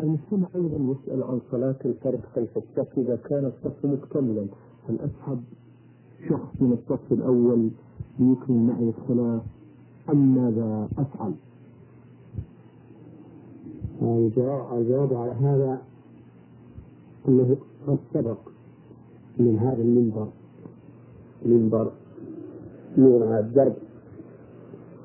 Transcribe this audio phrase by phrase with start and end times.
[0.00, 4.46] المستمع أيضا يسأل عن صلاة الفرد خلف الصف إذا كان الصف مكتملا.
[4.88, 5.40] هل أسحب
[6.28, 7.70] شخص من الصف الأول
[8.18, 9.40] ليكمل معي الصلاة
[10.10, 11.32] أم ماذا أفعل؟
[14.72, 15.82] الجواب على هذا
[17.28, 17.56] أنه
[17.86, 18.38] قد سبق
[19.38, 20.28] من هذا المنبر.
[21.46, 21.92] منبر
[22.98, 23.74] نور على الدرب.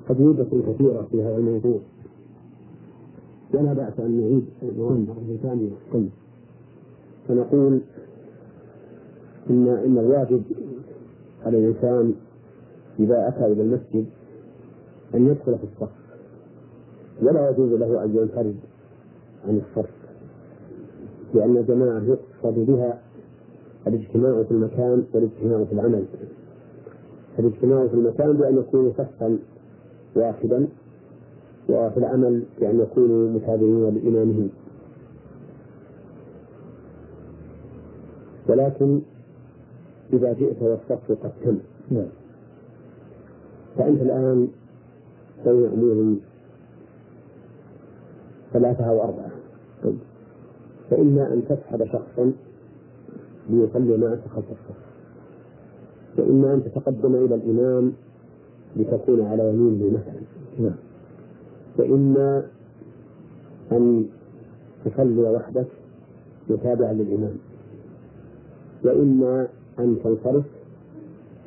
[0.10, 1.80] تجربة كثيرة في هذا الموضوع.
[3.54, 5.72] ولا بأس أن نعيد الجواب مرة ثانية.
[5.94, 6.10] طيب.
[7.28, 7.80] فنقول
[9.50, 10.44] إن إن الواجب
[11.46, 12.14] على الإنسان
[13.00, 14.06] إذا أتى إلى المسجد
[15.16, 15.92] أن يدخل في الصف.
[17.21, 18.56] ولا يجوز له أن ينفرد
[19.47, 19.89] عن الصف.
[21.33, 23.02] لأن الجماعة يقصد بها
[23.88, 26.06] الاجتماع في المكان والاجتماع في العمل.
[27.39, 29.38] الاجتماع في المكان بأن يكونوا صفا
[30.16, 30.68] واحدا.
[31.70, 34.50] وفي العمل بأن يكونوا متابعين لإمامهم
[38.47, 39.02] ولكن
[40.14, 41.58] إذا جئت والصف قد تم
[41.92, 42.08] نعم.
[43.78, 44.47] فأنت الآن
[45.45, 46.16] بين أمور
[48.53, 49.31] ثلاثة أو أربعة
[49.83, 49.98] طيب.
[50.89, 52.31] فإما أن تسحب شخصا
[53.50, 54.83] ليصلي معك خلف الصف
[56.17, 57.94] وإما أن تتقدم إلى الإمام
[58.75, 60.22] لتكون على يمينه مثلا
[60.59, 60.75] نعم.
[61.77, 62.45] وإما
[63.71, 64.05] أن
[64.85, 65.67] تصلي وحدك
[66.49, 67.35] متابعا للإمام.
[68.83, 69.47] وإما
[69.80, 70.45] أن تنصرف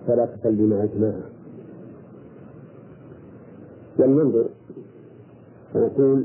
[0.07, 1.23] فلا تصلي مع الجماعة.
[3.99, 4.47] ولننظر.
[5.75, 6.25] فنقول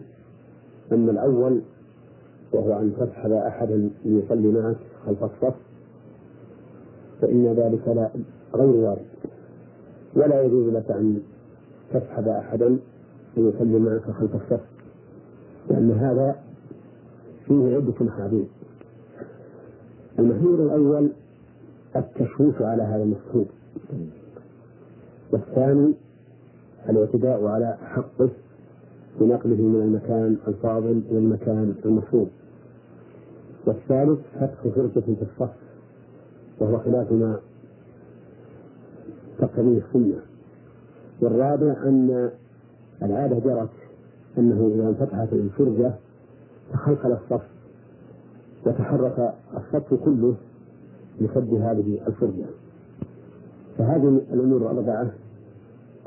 [0.91, 1.61] أن الأول
[2.53, 5.55] وهو أن تسحب أحدا ليصلي معك خلف الصف
[7.21, 8.09] فإن ذلك لا
[8.55, 9.05] غير وارد.
[10.15, 11.21] ولا يجوز لك أن
[11.93, 12.77] تسحب أحدا
[13.37, 14.61] ليصلي معك خلف الصف
[15.69, 16.35] لأن هذا
[17.47, 18.45] فيه عدة محاذير
[20.19, 21.09] المحذور الأول
[21.95, 23.45] التشويش على هذا المفهوم.
[25.31, 25.93] والثاني
[26.89, 28.29] الاعتداء على حقه
[29.19, 32.27] بنقله من المكان الفاضل إلى المكان المفروض
[33.65, 35.53] والثالث فتح فرجة في الصف
[36.59, 37.39] وهو خلاف ما
[39.39, 40.21] تقتضيه السنة.
[41.21, 42.31] والرابع أن
[43.03, 43.69] العادة جرت
[44.37, 45.93] أنه إذا انفتحت الفرجة
[46.73, 47.47] تخلخل الصف
[48.65, 50.35] وتحرك الصف كله
[51.21, 52.45] لسد هذه الفرجة.
[53.77, 55.11] فهذه الأمور الأربعة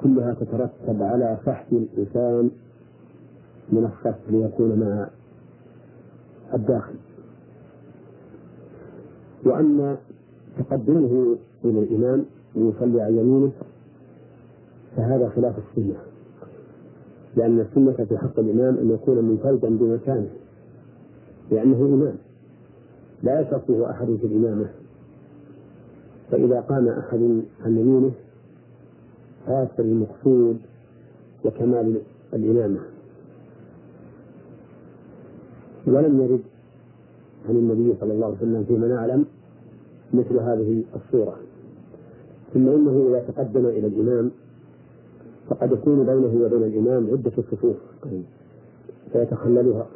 [0.03, 2.51] كلها تترتب على فحص الإنسان
[3.73, 5.09] من الصف ليكون مع
[6.55, 6.95] الداخل.
[9.47, 9.97] وأما
[10.59, 12.25] تقدمه إلى الإمام
[12.57, 13.53] ليصلي عن يمينه
[14.97, 15.97] فهذا خلاف السنة.
[17.37, 20.31] لأن السنة في حق الإمام أن يكون منفردا بمكانه
[21.51, 22.17] لأنه إمام.
[23.23, 24.67] لا يشرطه أحد في الإمامة.
[26.31, 28.13] فإذا قام أحد عن يمينه
[29.47, 30.57] فات المقصود
[31.45, 32.01] وكمال
[32.35, 32.81] الإمامة.
[35.87, 36.41] ولم يرد
[37.49, 39.25] عن النبي صلى الله عليه وسلم فيما نعلم
[40.15, 41.37] مثل هذه الصورة.
[42.55, 44.31] ثم إنه إذا تقدم إلى الإمام
[45.51, 47.77] فقد يكون بينه وبين الإمام عدة صفوف
[49.13, 49.87] فيتخللها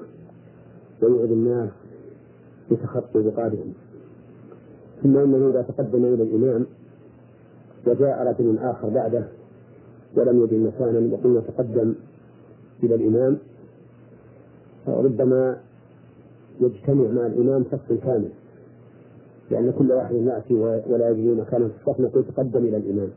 [1.03, 1.71] ويعد الناس
[2.71, 3.73] بتخطي رقابهم
[5.03, 6.67] ثم إنه إذا تقدم إلى الإمام
[7.87, 9.29] وجاء رجل آخر بعده
[10.17, 11.95] ولم يجد مكانا يقول يتقدم
[12.83, 13.39] إلى الإمام
[14.89, 15.61] ربما
[16.61, 18.29] يجتمع مع الإمام صف كامل
[19.51, 23.09] لأن كل واحد يأتي ولا يجد مكانا في الصف نقول تقدم إلى الإمام.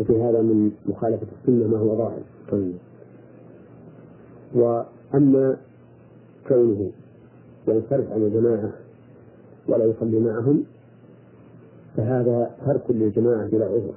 [0.00, 2.22] وفي هذا من مخالفة السنة ما هو ظاهر.
[2.50, 2.76] طيب.
[4.54, 5.56] وأما
[6.48, 6.90] كونه
[7.68, 8.72] ينصرف عن الجماعة
[9.68, 10.64] ولا يصلي معهم
[11.96, 13.94] فهذا ترك للجماعة بلا عذر.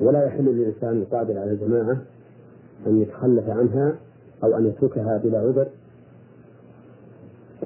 [0.00, 2.02] ولا يحل للإنسان القادر على الجماعة
[2.86, 3.96] أن يتخلف عنها
[4.44, 5.66] أو أن يتركها بلا عذر.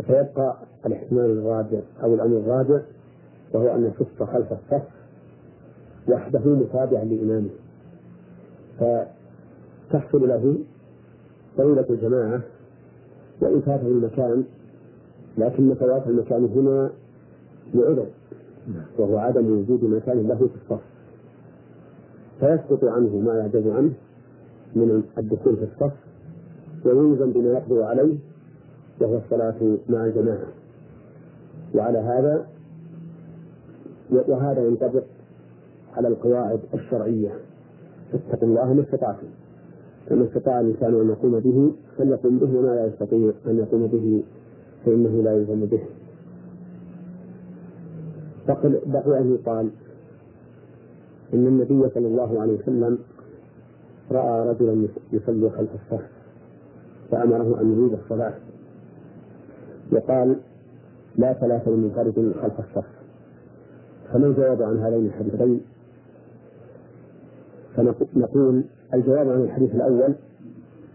[0.06, 0.56] فيبقى
[0.86, 2.80] الإحتمال الرابع أو الأمر الرابع
[3.52, 4.99] وهو أن يصف خلف الصف
[6.08, 7.50] وحده متابعا لإمامه.
[8.78, 10.58] فتحصل له
[11.56, 12.40] طويلة الجماعة
[13.40, 14.44] وإن فاته المكان
[15.38, 16.90] لكن فوات المكان هنا
[17.74, 18.06] لعذر
[18.98, 20.82] وهو عدم وجود مكان له في الصف.
[22.40, 23.92] فيسقط عنه ما يعجز عنه
[24.76, 25.92] من الدخول في الصف
[26.84, 28.16] ويلزم بما يقدر عليه
[29.00, 30.46] وهو الصلاة مع الجماعة.
[31.74, 32.46] وعلى هذا
[34.10, 35.02] وهذا ينطبق
[35.96, 37.30] على القواعد الشرعية.
[38.14, 39.26] اتقوا الله ما استطعتم.
[40.06, 44.22] فما استطاع الإنسان أن يقوم به فليقوم به وما لا يستطيع أن يقوم به
[44.84, 45.82] فإنه لا يلزم به.
[48.86, 49.70] بقي أن يقال
[51.34, 52.98] إن النبي صلى الله عليه وسلم
[54.10, 56.04] رأى رجلا يصلي خلف الصف
[57.10, 58.34] فأمره أن يعيد الصلاة.
[59.92, 60.36] وقال
[61.16, 62.86] لا صلاة لمنفرد خلف الصف.
[64.12, 65.60] فما الجواب عن هذين الحديثين؟
[67.80, 70.14] فنقول الجواب عن الحديث الأول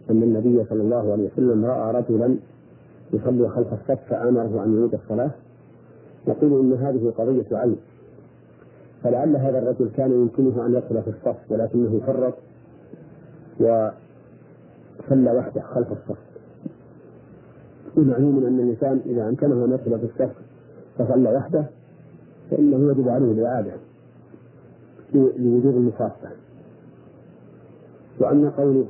[0.09, 2.35] أن النبي صلى الله عليه وسلم رأى رجلا
[3.13, 5.31] يصلي خلف الصف فأمره أن يعيد الصلاة.
[6.27, 7.77] نقول إن هذه قضية عين
[9.03, 12.33] فلعل هذا الرجل كان يمكنه أن يدخل في الصف ولكنه فرط
[13.59, 16.17] وصلى وحده خلف الصف.
[17.97, 20.35] ومعلوم أن الإنسان إذا أمكنه أن يدخل في الصف
[20.97, 21.65] فصلى وحده
[22.51, 23.71] فإنه يجب عليه الإعادة
[25.13, 26.29] لوجود المصافة
[28.19, 28.85] وأما قوله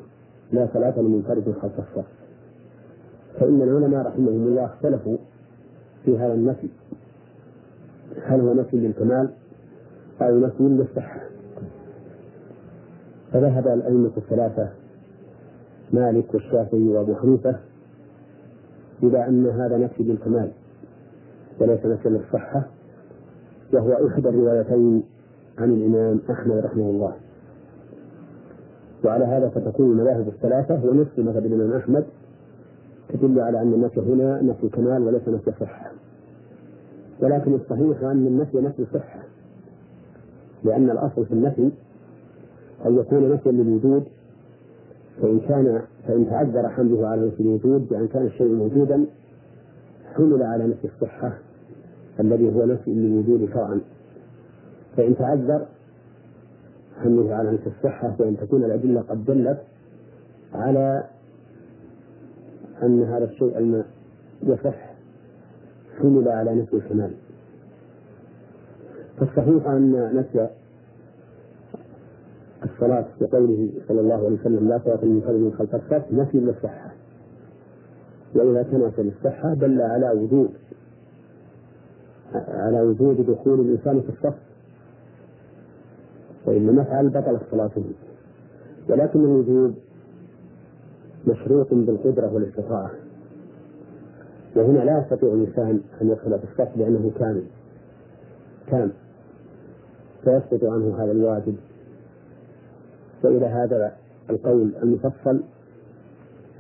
[0.52, 2.06] لا صلاة لمنفرد خلف الصف.
[3.40, 5.18] فإن العلماء رحمهم الله اختلفوا
[6.06, 6.68] في هذا النفي.
[8.24, 9.30] هل هو نفي للكمال
[10.22, 11.22] أو نفي للصحة؟
[13.34, 14.70] فذهب الأئمة الثلاثة
[15.94, 17.60] مالك والشافعي وأبو حنيفة
[19.04, 20.52] إلى أن هذا نفي للكمال
[21.60, 22.68] وليس نفي للصحة
[23.74, 25.04] وهو إحدى الروايتين
[25.58, 27.14] عن الإمام أحمد رحمه الله.
[29.06, 32.06] وعلى هذا فتكون المذاهب الثلاثة ونصف مذهب الإمام أحمد
[33.10, 35.92] تدل على أن النفي هنا نفي كمال وليس نفي صحة.
[37.22, 39.20] ولكن الصحيح أن النفي نفي صحة
[40.64, 41.70] لأن الأصل في النفي
[42.86, 44.04] أن يكون نفيا للوجود
[45.22, 49.06] فإن كان فإن تعذر حمله على نفي الوجود بأن كان الشيء موجودا
[50.16, 51.34] حمل على نفي الصحة
[52.20, 53.82] الذي هو نفي للوجود شرعا
[54.98, 55.66] فإن تعذر
[57.04, 59.62] حمله على نفي الصحة بأن تكون الأدلة قد دلت
[60.54, 61.04] على
[62.84, 63.84] أن هذا الشيء
[64.44, 64.96] يصح
[66.00, 67.14] حمل على نفي الكمال
[69.20, 70.50] فالصحيح أن نفي
[72.64, 76.92] الصلاة بقوله صلى الله عليه وسلم لا صلاة من خلف الصف نفي للصحة.
[78.36, 80.50] وإذا نفي للصحة دل على وجود
[82.48, 84.36] على وجود دخول الإنسان في الصف.
[86.46, 87.84] وإن لم يفعل بطلت صلاته
[88.90, 89.76] ولكن الوجود
[91.28, 92.92] مشروط بالقدرة والاستطاعة.
[94.56, 97.44] وهنا لا يستطيع الإنسان أن يدخل في الصف لأنه كامل.
[98.68, 98.92] كامل.
[100.24, 101.56] فيسقط عنه هذا الواجب.
[103.24, 103.94] وإلى هذا
[104.30, 105.44] القول المفصل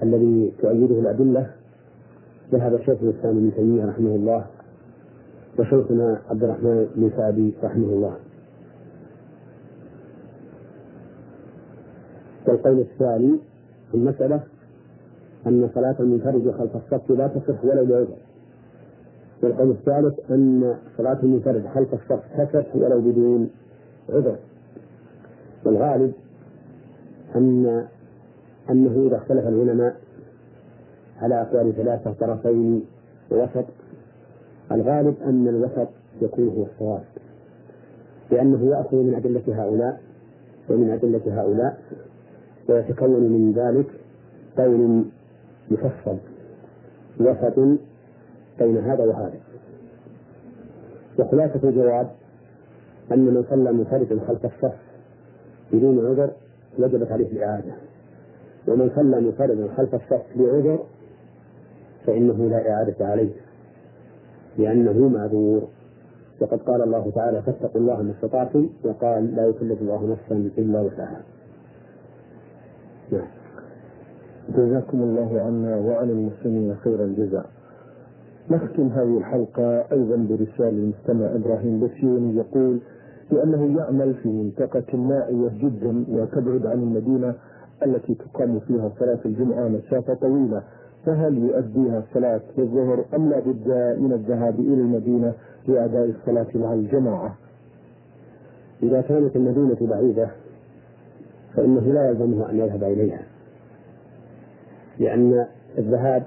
[0.04, 1.52] الذي تؤيده الأدلة
[2.52, 4.46] ذهب شيخ الإسلام ابن تيمية رحمه الله
[5.60, 8.16] وشيخنا عبد الرحمن بن سعدي رحمه الله.
[12.47, 13.39] والقول الثاني
[13.92, 14.44] في المسألة
[15.47, 18.18] أن صلاة المنفرد خلف الصف لا تصح ولو بعذر
[19.44, 23.50] والقول الثالث أن صلاة المنفرد خلف الصف تصح ولو بدون
[24.09, 24.36] عذر.
[25.65, 26.13] والغالب
[27.36, 27.86] أن
[28.69, 29.95] أنه إذا اختلف العلماء
[31.21, 32.86] على أقوال ثلاثة طرفين
[33.31, 33.65] ووسط
[34.71, 35.88] الغالب أن الوسط
[36.21, 37.03] يكون هو الصواب.
[38.31, 40.01] لأنه يأخذ من أدلة هؤلاء
[40.69, 41.77] ومن أدلة هؤلاء
[42.70, 43.88] ويتكون من ذلك
[44.58, 45.06] قول
[45.72, 46.18] مفصل
[47.19, 47.60] وسط
[48.60, 49.40] بين هذا وهذا.
[51.19, 52.12] وخلاصة الجواب
[53.12, 54.76] أن من صلى منفردا خلف الصف
[55.74, 56.31] بدون عذر
[56.80, 57.74] وجبت عليه الإعادة.
[58.68, 60.80] ومن صلى منفردا خلف الصف بعذر
[62.06, 63.34] فإنه لا إعادة عليه
[64.57, 65.68] لأنه معذور.
[66.42, 71.22] وقد قال الله تعالى فاتقوا الله ما استطعتم وقال لا يكلف الله نفسا إلا وسعها.
[73.12, 73.28] نعم
[74.57, 77.45] جزاكم الله عنا وعن المسلمين خير الجزاء.
[78.52, 82.80] نختم هذه الحلقة أيضا برسالة المستمع إبراهيم بسيوني يقول
[83.31, 87.33] لأنه يعمل في منطقة نائية جدا وتبعد عن المدينة
[87.85, 90.64] التي تقام فيها صلاة الجمعة مسافة طويلة.
[91.06, 93.68] فهل يؤديها الصلاة للظهر أم لا بد
[94.00, 95.33] من الذهاب إلى المدينة
[95.68, 97.35] لأداء الصلاة مع الجماعة؟
[98.83, 100.28] إذا كانت المدينة بعيدة
[101.56, 103.21] فإنه لا يلزمه أن يذهب إليها
[105.00, 105.45] لأن
[105.78, 106.24] الذهاب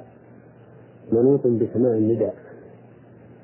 [1.12, 2.34] منوط بسماع النداء.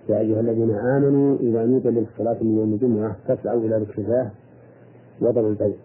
[0.08, 4.30] يا أيها الذين آمنوا إذا نودي للصلاة من يوم الجمعة فاسعوا إلى ذكر الله
[5.20, 5.76] وضعوا البيت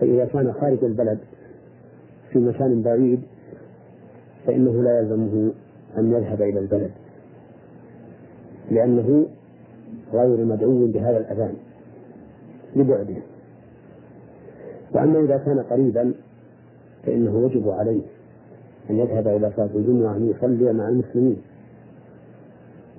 [0.00, 1.18] فإذا كان خارج البلد
[2.32, 3.20] في مكان بعيد
[4.46, 5.52] فإنه لا يلزمه
[5.98, 6.90] أن يذهب إلى البلد
[8.70, 9.26] لأنه
[10.12, 11.54] غير مدعو بهذا الأذان
[12.76, 13.16] لبعده.
[14.94, 16.14] وأما إذا كان قريبا
[17.06, 18.02] فإنه يجب عليه
[18.90, 21.36] أن يذهب إلى صلاة الجمعة أن يصلي مع المسلمين.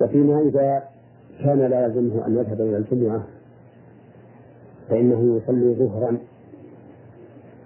[0.01, 0.83] وفيما إذا
[1.43, 3.23] كان لا يلزمه أن يذهب إلى الجمعة
[4.89, 6.17] فإنه يصلي ظهرا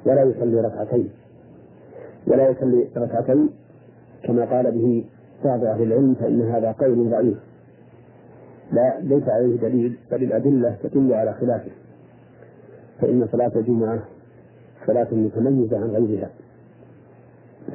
[0.06, 1.10] ولا يصلي ركعتين.
[2.28, 3.50] ولا يصلي ركعتين
[4.24, 5.06] كما قال به
[5.46, 7.38] بعض أهل العلم فإن هذا قول ضعيف.
[8.72, 11.72] لا ليس عليه دليل بل الأدلة تدل على خلافه.
[13.02, 14.04] فإن صلاة الجمعة
[14.88, 16.30] صلاة متميزة عن غيرها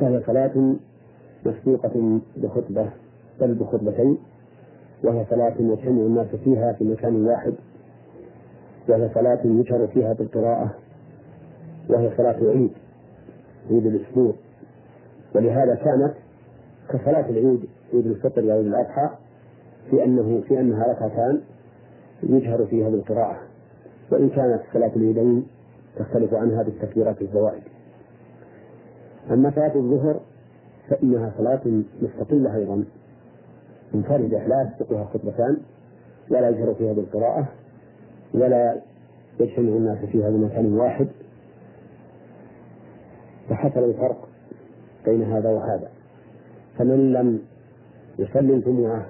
[0.01, 0.75] فهي صلاة
[1.47, 2.91] مسبوقة بخطبة
[3.41, 4.19] بل بخطبتين
[5.05, 7.55] وهي صلاة يجتمع الناس فيها في مكان واحد
[8.89, 10.75] وهي صلاة يجهر فيها بالقراءة
[11.89, 12.71] وهي صلاة عيد
[13.71, 14.33] عيد الأسبوع.
[15.35, 16.15] ولهذا كانت
[16.89, 19.11] كصلاة العيد عيد الفطر وعيد الأضحى
[19.91, 21.41] في أنه في أنها ركعتان
[22.23, 23.39] يجهر فيها بالقراءة.
[24.13, 25.47] وإن كانت صلاة العيدين
[25.97, 27.63] تختلف عنها بالتكبيرات الزوائد.
[29.31, 30.21] أما صلاة الظهر
[30.89, 31.61] فإنها صلاة
[32.03, 32.85] مستقلة أيضا.
[33.95, 35.57] منفردة لا يسبقها خطبتان
[36.31, 37.49] ولا يجهر فيها بالقراءة
[38.35, 38.83] ولا
[39.41, 41.09] يجتمع الناس فيها بمكان واحد.
[43.49, 44.29] فحصل الفرق
[45.05, 45.89] بين هذا وهذا.
[46.79, 47.41] فمن لم
[48.19, 49.07] يصلي الجمعة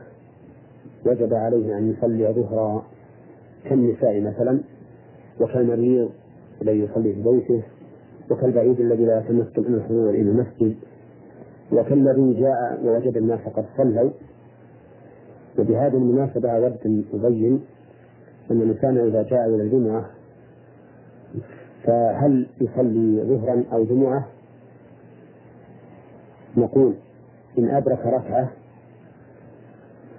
[1.07, 2.83] وجب عليه أن يصلي ظهرا
[3.65, 4.61] كالنساء مثلا
[5.41, 6.11] وكالمريض
[6.63, 7.63] الذي يصلي في بيته
[8.31, 10.77] وكالبعيد الذي لا يتمكن من الحضور إلى المسجد.
[11.73, 14.11] وكالذي جاء ووجد الناس قد صلوا.
[15.59, 17.61] وبهذه المناسبة أردت أن أبين
[18.51, 20.11] أن الإنسان إذا جاء إلى الجمعة
[21.85, 24.27] فهل يصلي ظهرا أو جمعة؟
[26.57, 26.95] نقول
[27.59, 28.51] إن أدرك ركعة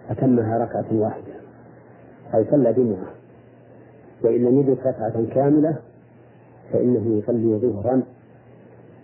[0.09, 1.33] أتمها ركعة واحدة
[2.33, 3.18] أو صلى جمعة.
[4.23, 5.77] وإن لم يدرك ركعة كاملة
[6.73, 8.01] فإنه يصلي ظهرا.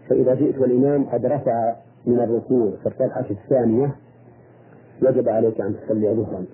[0.10, 3.96] فإذا جئت والإمام قد رفع من الركوع في الركعة الثانية
[5.04, 6.46] وجب عليك أن تصلي ظهرا.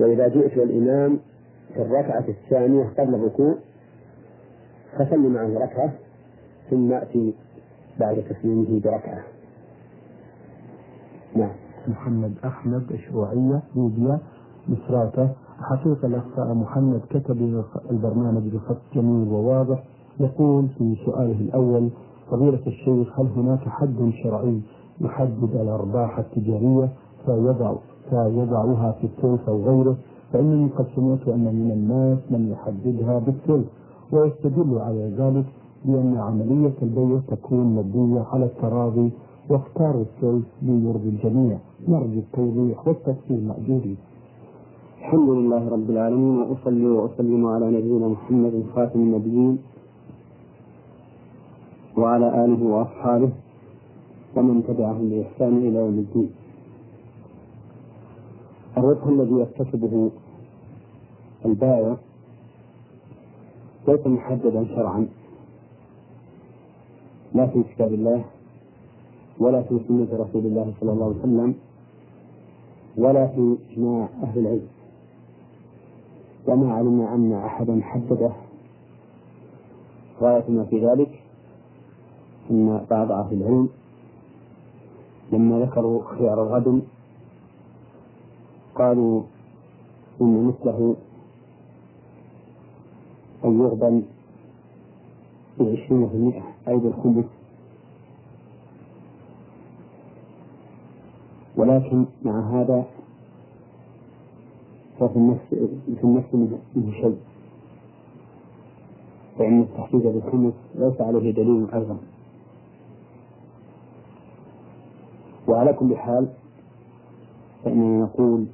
[0.00, 1.18] وإذا جئت والإمام
[1.74, 3.54] في الركعة الثانية قبل الركوع
[4.98, 5.92] فصل معه ركعة
[6.70, 7.34] ثم أتي
[8.00, 9.22] بعد تسليمه بركعة.
[11.36, 11.52] نعم.
[11.88, 14.18] محمد أحمد الشروعية ليبيا
[14.68, 15.30] مصراتة
[15.62, 19.82] حقيقة الأخ محمد كتب البرنامج بخط جميل وواضح
[20.20, 21.88] يقول في سؤاله الأول
[22.30, 24.60] فضيلة الشيخ هل هناك حد شرعي
[25.00, 26.88] يحدد الأرباح التجارية
[27.26, 27.74] فيضع
[28.10, 29.96] فيضعها في الثلث أو غيره؟
[30.32, 33.66] فإنني قد سمعت أن من الناس من يحددها بالثلث
[34.12, 35.44] ويستدل على ذلك
[35.84, 39.10] بأن عملية البيع تكون مبنية على التراضي
[39.50, 41.58] واختار الثلث ليرضي الجميع.
[41.88, 43.96] نرجو التوضيح والتفصيل مأجورين.
[45.02, 49.58] الحمد لله رب العالمين وأصلي وأسلم على نبينا محمد خاتم النبيين
[51.96, 53.30] وعلى آله وأصحابه
[54.36, 56.30] ومن تبعهم بإحسان إلى يوم الدين.
[58.78, 60.10] الربح الذي يكتسبه
[61.46, 61.96] البائع
[63.88, 65.06] ليس محددا شرعا
[67.34, 68.24] لا في كتاب الله
[69.38, 71.54] ولا في سنة رسول الله صلى الله عليه وسلم
[72.96, 74.68] ولا في إجماع أهل العلم.
[76.46, 78.32] وما علمنا أن أحدا حدده.
[80.20, 81.22] غاية ما في ذلك
[82.50, 83.68] أن بعض أهل العلم
[85.32, 86.82] لما ذكروا خيار الغد
[88.74, 89.22] قالوا
[90.20, 90.96] إن مثله
[93.44, 94.02] أن يغبن
[95.58, 97.24] بعشرين في المئة أي بالخمس
[101.56, 102.84] ولكن مع هذا
[105.02, 105.40] ففي النفس
[106.00, 107.16] في النفس منه شيء
[109.38, 111.96] فإن التحديد بالخمس ليس عليه دليل أيضا.
[115.48, 116.28] وعلى كل حال
[117.64, 118.46] فإننا نقول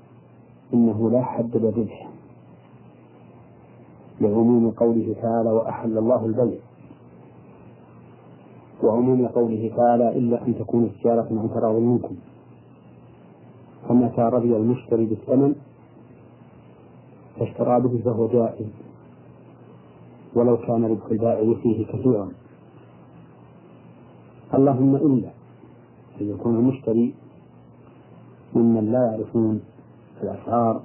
[0.74, 2.08] إنه لا حد للربح
[4.20, 6.58] لعموم قوله تعالى وأحل الله البيع
[8.82, 12.14] وعموم قوله تعالى إلا أن تكون تجارة عن تراض منكم
[13.88, 15.54] فمتى رضي المشتري بالثمن؟
[17.58, 18.66] فاشترى به فهو جائز
[20.34, 22.28] ولو كان ربح البائع فيه كثيرا.
[24.54, 25.30] اللهم إلا
[26.20, 27.14] أن يكون المشتري
[28.54, 29.60] ممن لا يعرفون
[30.22, 30.82] الأسعار.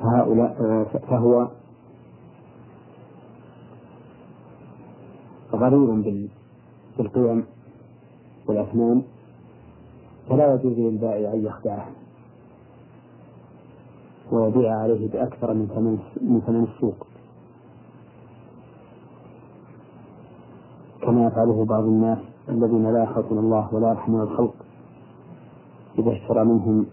[0.00, 1.48] هؤلاء فهو
[5.52, 5.90] غرير
[6.98, 7.44] بالقيم
[8.46, 9.02] والأثمان
[10.28, 12.03] فلا يجوز للبائع أن يخدعه.
[14.34, 17.06] ويبيع عليه بأكثر من ثمن من ثمن السوق.
[21.02, 24.54] كما يفعله بعض الناس الذين لا يخافون الله ولا يرحمون الخلق
[25.98, 26.86] إذا اشترى منهم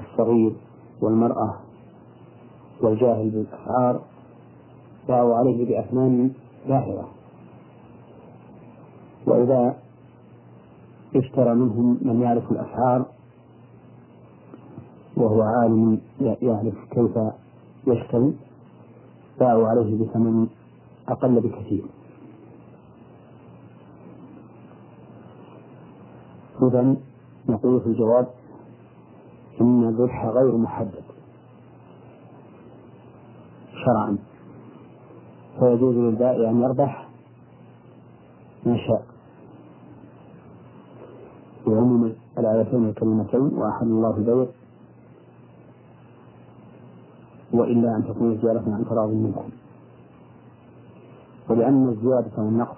[0.00, 0.52] الصغير
[1.00, 1.56] والمرأة
[2.82, 4.00] والجاهل بالأسعار
[5.08, 6.30] باعوا عليه بأثمان
[6.68, 7.08] باهرة.
[9.26, 9.76] وإذا
[11.16, 13.15] اشترى منهم من يعرف الأسعار
[15.16, 17.18] وهو عالم يعرف كيف
[17.86, 18.36] يشتري
[19.40, 20.46] باعوا عليه بثمن
[21.08, 21.84] أقل بكثير.
[26.62, 26.96] إذا
[27.48, 28.26] نقول في الجواب
[29.60, 31.04] إن الربح غير محدد
[33.84, 34.18] شرعا
[35.58, 37.08] فيجوز للبائع أن يربح
[38.66, 39.06] ما شاء.
[41.66, 44.46] بعموم الآيتين الكلمتين وأحل الله البيع.
[47.58, 49.48] وإلا أن تكون زيادة عن فراغ منكم.
[51.48, 52.76] ولأن الزيادة والنقص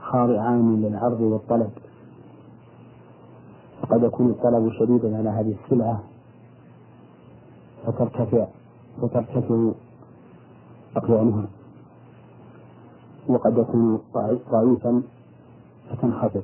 [0.00, 1.70] خاضعان للعرض والطلب.
[3.82, 6.02] فقد يكون الطلب شديدا على هذه السلعة
[7.86, 8.46] فترتفع
[9.02, 9.70] فترتفع
[10.96, 11.46] أقيامها
[13.28, 14.00] وقد يكون
[14.52, 15.02] ضعيفا
[15.90, 16.42] فتنخفض.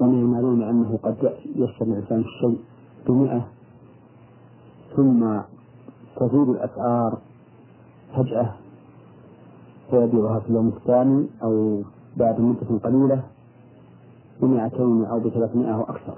[0.00, 2.58] ومن المعلوم أنه قد يشتري الإنسان الشيء
[3.06, 3.46] بمئة.
[4.96, 5.40] ثم
[6.16, 7.18] تزيد الأسعار
[8.16, 8.54] فجأة
[9.90, 11.82] فيبيعها في اليوم الثاني أو
[12.16, 13.22] بعد مدة قليلة
[14.40, 16.16] بمئتين أو بثلاثمائة أو أكثر.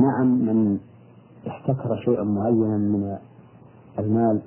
[0.00, 0.78] نعم من
[1.48, 3.18] احتكر شيئا معينا من
[3.98, 4.40] المال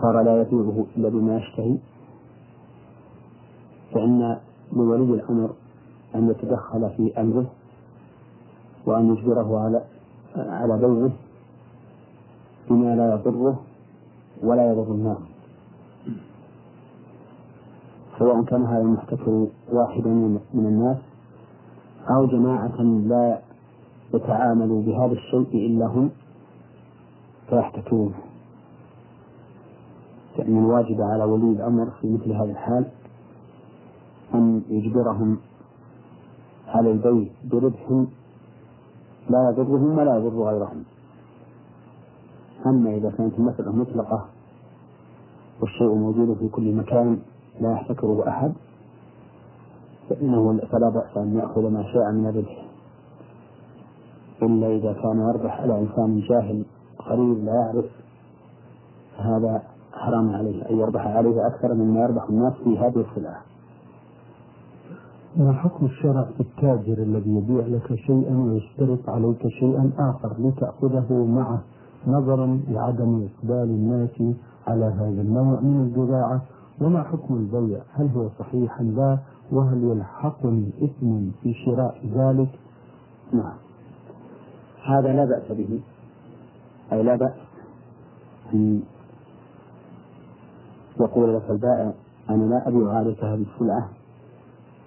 [0.00, 1.78] صار لا يبيعه إلا بما يشتهي
[3.94, 4.38] فإن
[4.72, 5.50] لولي الأمر
[6.14, 7.46] أن يتدخل في أمره
[8.86, 9.82] وأن يجبره على
[10.36, 11.10] على بيعه
[12.70, 13.60] بما لا يضره
[14.42, 15.18] ولا يضر الناس
[18.18, 20.08] سواء كان هذا المحتكر واحدا
[20.54, 20.96] من الناس
[22.10, 23.40] أو جماعة لا
[24.14, 26.10] يتعاملوا بهذا الشيء إلا هم
[27.50, 28.14] فيحتكرونه
[30.36, 32.84] فإن الواجب على ولي الأمر في مثل هذا الحال
[34.34, 35.38] أن يجبرهم
[36.68, 38.04] على البيع بربح
[39.30, 40.84] لا يضرهم ولا يضر غيرهم
[42.66, 44.26] أما إذا كانت المسألة مطلقة
[45.60, 47.18] والشيء موجود في كل مكان
[47.60, 48.52] لا يحتكره أحد
[50.10, 52.66] فإنه فلا بأس أن يأخذ ما شاء من الربح.
[54.42, 56.64] إلا إذا كان يربح على إنسان جاهل
[56.98, 57.84] قريب لا يعرف
[59.18, 59.62] فهذا
[59.92, 63.42] حرام عليه أن يربح عليه أكثر مما يربح الناس في هذه السلعة.
[65.36, 71.62] ما حكم الشرع في التاجر الذي يبيع لك شيئا ويشترط عليك شيئا آخر لتأخذه معه
[72.06, 74.22] نظرا لعدم إقبال الناس
[74.66, 76.42] على هذا النوع من البضاعة؟
[76.80, 79.18] وما حكم البيع؟ هل هو صحيح أم لا؟
[79.52, 82.48] وهل يلحقني إثم في شراء ذلك؟
[83.32, 83.56] نعم.
[84.86, 85.80] هذا لا بأس به.
[86.92, 87.34] أي لا بأس
[88.54, 88.82] أن
[91.00, 91.92] يقول لك البائع
[92.30, 93.88] أنا لا أبيع عليك هذه السلعة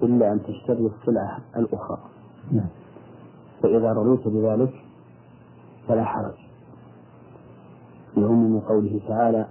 [0.03, 1.97] إلا أن تشتري السلعة الأخرى.
[2.51, 2.67] نعم.
[3.63, 4.73] فإذا رضيت بذلك
[5.87, 6.33] فلا حرج.
[8.17, 9.47] لعموم قوله تعالى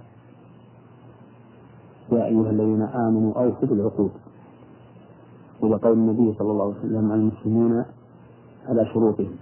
[2.11, 4.11] يا أيها الذين آمنوا أوفوا بالعقود.
[5.61, 7.85] ولقول النبي صلى الله عليه وسلم المسلمون
[8.67, 9.35] على شروطهم.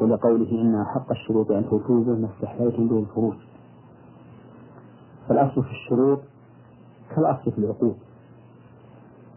[0.00, 3.36] ولقوله إن أحق الشروط أن توفوا به ما استحييتم به الفروج.
[5.28, 6.20] فالأصل في الشروط
[7.16, 7.96] كالأصل في العقود.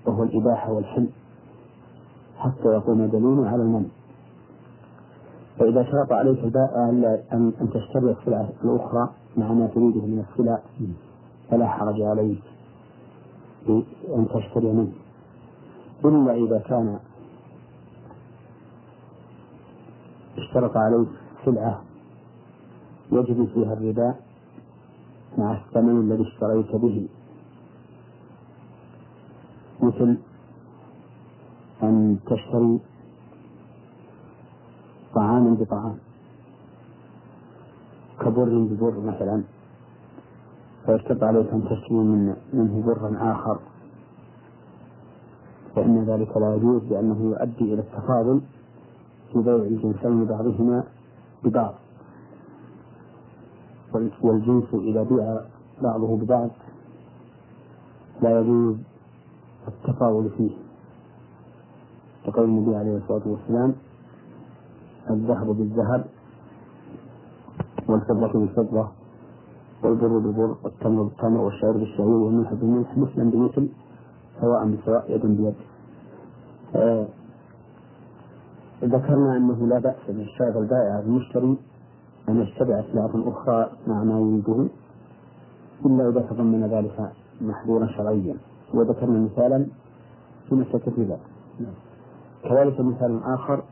[0.06, 1.10] وهو الإباحة والحل
[2.38, 3.90] حتى يقوم دليل على المنع.
[5.60, 10.60] فإذا شرط عليك أن أن تشتري السلعة الأخرى مع ما تريده من السلع
[11.50, 12.42] فلا حرج عليك
[14.16, 14.92] أن تشتري منه.
[16.06, 17.00] إلا إذا كان
[20.38, 21.08] اشترط عليك
[21.46, 21.82] سلعة
[23.12, 24.16] يجري فيها الربا
[25.38, 27.08] مع الثمن الذي اشتريت به.
[29.82, 30.18] مثل
[31.84, 32.80] أن تشتري
[35.16, 35.96] طعاما بطعام
[38.20, 39.44] كبر ببر مثلا
[40.86, 43.60] فيشترط عليك أن تشتري من منه برا آخر.
[45.76, 48.42] فإن ذلك لا يجوز لأنه يؤدي إلى التفاضل
[49.34, 50.84] في بيع الجنسين بعضهما
[51.44, 51.74] ببعض.
[54.22, 55.42] والجنس إذا بيع
[55.82, 56.50] بعضه ببعض
[58.22, 58.76] لا يجوز
[59.68, 60.52] التفاضل فيه.
[62.26, 63.76] كقول النبي عليه الصلاة والسلام
[65.10, 66.06] الذهب بالذهب
[67.90, 68.88] والفضة بالفضة
[69.84, 73.70] والبر بالبر والتمر بالتمر والشعير بالشعير والملح بالملح مثلا بمثل
[74.42, 75.56] سواء بسواء يد بيد.
[76.76, 77.08] آه
[78.84, 81.58] ذكرنا أنه لا بأس بالشاغل البائع المشتري
[82.30, 84.68] أن يتبع سلعة أخرى مع ما يريده
[85.86, 88.36] إلا إذا تضمن ذلك محظورا شرعيا.
[88.74, 89.66] وذكرنا مثالا
[90.50, 91.18] في مسألة الربا.
[92.44, 93.64] كذلك مثال آخر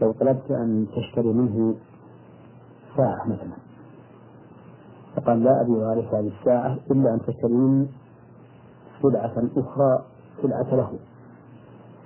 [0.00, 1.74] لو طلبت أن تشتري منه
[2.96, 3.56] ساعة مثلا.
[5.16, 7.88] فقال لا أبيع عليك هذه الساعة إلا أن تشتري
[9.02, 10.04] سلعة أخرى
[10.42, 10.92] سلعة له.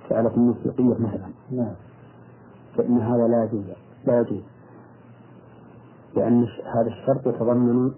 [0.09, 1.29] سألة موسيقية مثلا.
[1.51, 1.75] نعم
[2.77, 3.65] فإن هذا لا يجوز.
[4.05, 4.43] لا يجوز.
[6.15, 7.91] لأن هذا الشرط يتضمن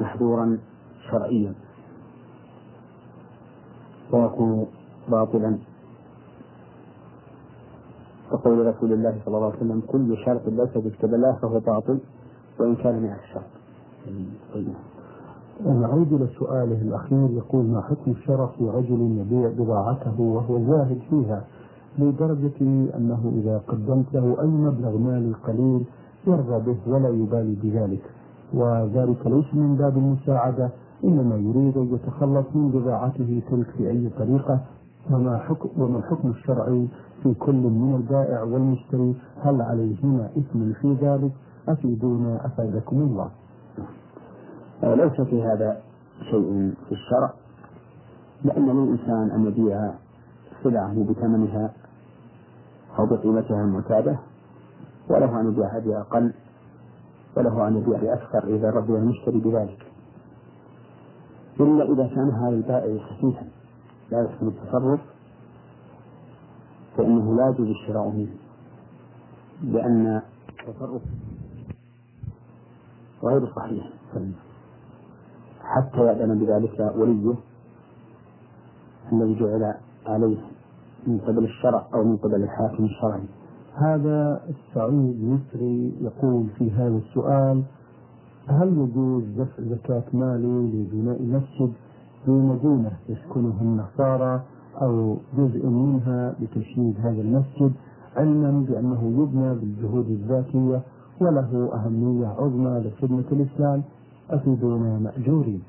[0.00, 0.58] محظورا
[1.10, 1.54] شرعيا.
[4.12, 4.66] ويكون
[5.08, 5.58] باطلا.
[8.32, 11.98] وقول رسول الله صلى الله عليه وسلم كل شرط ليس الله فهو باطل
[12.60, 13.50] وإن كان مئة شرط
[15.66, 21.44] نعود إلى سؤاله الأخير يقول ما حكم الشرع في رجل يبيع بضاعته وهو زاهد فيها؟
[21.98, 22.60] لدرجة
[22.96, 25.84] أنه إذا قدمت له أي مبلغ مالي قليل
[26.26, 28.02] يرضى به ولا يبالي بذلك.
[28.54, 30.70] وذلك ليس من باب المساعدة
[31.04, 34.60] إنما يريد أن يتخلص من بضاعته تلك في أي طريقة
[35.10, 36.88] وما حكم وما الحكم الشرعي
[37.22, 41.32] في كل من البائع والمشتري؟ هل عليهما إثم في ذلك؟
[41.68, 43.30] أفيدونا أفادكم الله.
[44.82, 45.80] ليس في هذا
[46.30, 47.32] شيء في الشرع
[48.44, 49.94] لأن للإنسان أن يبيع
[50.62, 51.72] سلعه بثمنها
[52.98, 54.18] أو بقيمتها المعتادة
[55.10, 56.32] وله أن يبيعها بأقل
[57.36, 59.87] وله أن يبيع بأكثر إذا رضي المشتري بذلك.
[61.60, 63.46] إلا إذا كان هذا البائع خفيفا
[64.10, 65.00] لا يحسن التصرف
[66.96, 68.34] فإنه لا يجوز الشراء منه
[69.62, 70.22] لأن
[70.68, 71.02] التصرف
[73.24, 73.90] غير صحيح.
[75.60, 77.34] حتى يأذن بذلك وليه
[79.12, 79.74] الذي جعل
[80.06, 80.38] عليه
[81.06, 83.24] من قبل الشرع أو من قبل الحاكم الشرعي.
[83.74, 87.62] هذا السعيد مصري يقول في هذا السؤال
[88.48, 91.72] هل يجوز دفع زكاة مالي لبناء مسجد
[92.24, 94.42] في مدينة يسكنها النصارى
[94.82, 97.72] أو جزء منها لتشييد هذا المسجد
[98.16, 100.82] علما بأنه يبنى بالجهود الذاتية
[101.20, 103.82] وله أهمية عظمى لخدمة الإسلام؟
[104.30, 105.62] أفيدونا مأجورين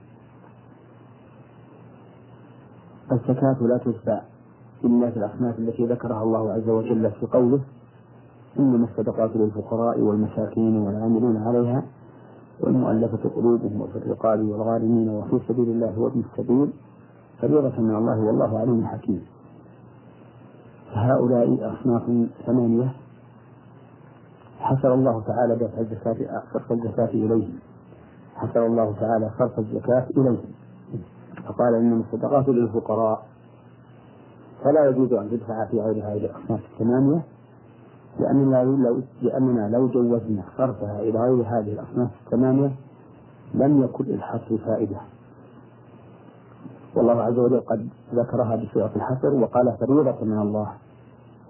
[3.11, 4.21] الزكاة لا تدفع
[4.83, 7.59] إلا في الأصناف التي ذكرها الله عز وجل في قوله
[8.59, 11.83] إنما الصدقات للفقراء والمساكين والعاملين عليها
[12.61, 16.69] والمؤلفة قلوبهم وفي الرقاب والغارمين وفي سبيل الله وابن السبيل
[17.41, 19.25] فريضة من الله والله عليم حكيم.
[20.93, 22.93] فهؤلاء أصناف ثمانية
[24.59, 27.59] حصر الله تعالى دفع الزكاة صرف الزكاة إليهم.
[28.35, 30.51] حصر الله تعالى صرف الزكاة إليهم.
[31.47, 33.25] فقال إنما الصدقات للفقراء.
[34.63, 37.23] فلا يجوز أن تدفع في غير هذه الأصناف الثمانية
[38.19, 42.71] لأننا لو لأننا لو جوزنا صرفها إلى غير هذه الأصناف الثمانية
[43.53, 44.97] لم يكن الحصر فائدة.
[46.95, 50.73] والله عز وجل قد ذكرها بصيغة الحصر وقال فريضة من الله.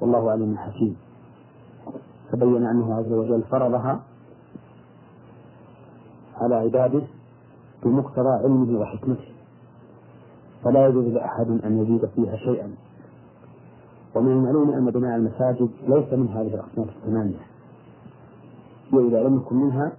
[0.01, 0.97] والله عليم حكيم.
[2.31, 3.99] فبين أنه عز وجل فرضها
[6.37, 7.01] على عباده
[7.83, 9.31] بمقتضى علمه وحكمته.
[10.63, 12.71] فلا يجوز لأحد أن يزيد فيها شيئا.
[14.15, 17.45] ومن المعلوم أن بناء المساجد ليس من هذه الأصناف الثمانية.
[18.93, 19.91] وإذا لم يكن منها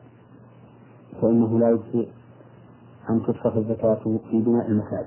[1.22, 2.08] فإنه لا يجزي
[3.10, 5.06] أن تصرف الزكاة في بناء المساجد.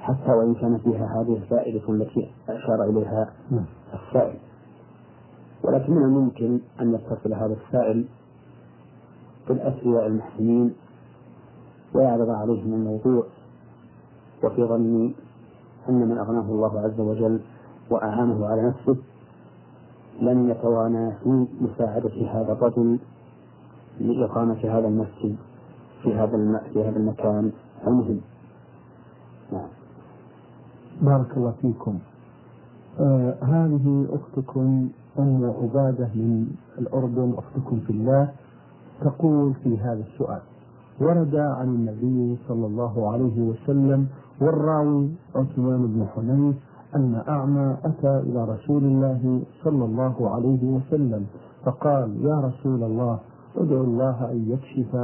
[0.00, 3.32] حتى وإن كان فيها هذه الفائدة التي أشار إليها
[3.94, 4.38] السائل.
[5.62, 8.04] ولكن من الممكن أن يتصل هذا السائل
[9.48, 10.74] بالأسرياء المحسنين
[11.94, 13.26] ويعرض عليهم الموضوع
[14.44, 15.14] وفي ظني
[15.88, 17.40] أن من أغناه الله عز وجل
[17.90, 18.96] وأعانه على نفسه
[20.20, 22.98] لن يتوانى في مساعدة هذا الرجل
[24.00, 25.36] لإقامة هذا المسجد
[26.02, 27.52] في هذا في هذا المكان
[27.86, 28.20] المهم.
[29.52, 29.68] نعم.
[31.02, 31.98] بارك الله فيكم.
[33.00, 36.46] آه هذه أختكم أم عبادة من
[36.78, 38.32] الأردن أختكم في الله
[39.00, 40.40] تقول في هذا السؤال
[41.00, 44.06] ورد عن النبي صلى الله عليه وسلم
[44.40, 46.56] والراوي عثمان بن حنيف
[46.96, 51.26] أن أعمى أتى إلى رسول الله صلى الله عليه وسلم
[51.64, 53.18] فقال يا رسول الله
[53.56, 54.96] ادعو الله أن يكشف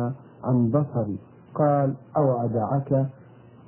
[0.44, 1.18] عن بصري.
[1.54, 3.06] قال أو أدعك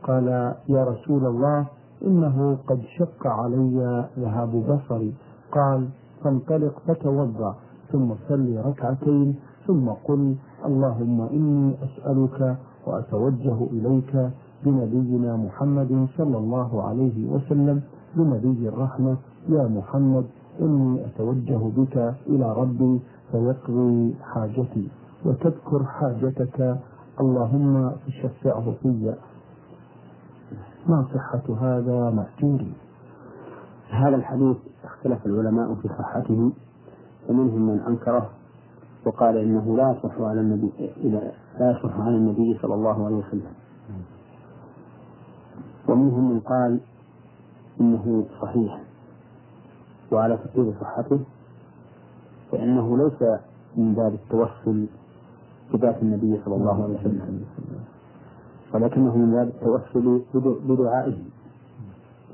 [0.02, 0.28] قال
[0.68, 1.66] يا رسول الله
[2.06, 5.14] إنه قد شق علي ذهاب بصري.
[5.52, 5.88] قال
[6.24, 7.54] فانطلق فتوضأ
[7.92, 10.34] ثم صل ركعتين ثم قل
[10.66, 14.30] اللهم إني أسألك وأتوجه إليك
[14.64, 17.82] بنبينا محمد صلى الله عليه وسلم
[18.16, 19.16] بنبي الرحمة
[19.48, 20.24] يا محمد
[20.60, 23.00] إني أتوجه بك إلى ربي
[23.32, 24.88] فيقضي حاجتي
[25.24, 26.78] وتذكر حاجتك
[27.20, 29.14] اللهم فشفعه في
[30.88, 32.72] ما صحة هذا مأجوري؟
[33.90, 36.52] هذا الحديث اختلف العلماء في صحته
[37.28, 38.30] ومنهم من أنكره
[39.06, 40.70] وقال إنه لا يصح على النبي
[41.58, 43.52] لا يصح عن النبي صلى الله عليه وسلم.
[45.88, 46.80] ومنهم من قال
[47.80, 48.80] إنه صحيح
[50.12, 51.20] وعلى تقرير صحته
[52.52, 53.22] فإنه ليس
[53.76, 54.86] من باب التوسل
[55.72, 57.44] بذات النبي صلى الله عليه وسلم
[58.74, 60.22] ولكنه من باب التوسل
[60.68, 61.18] بدعائه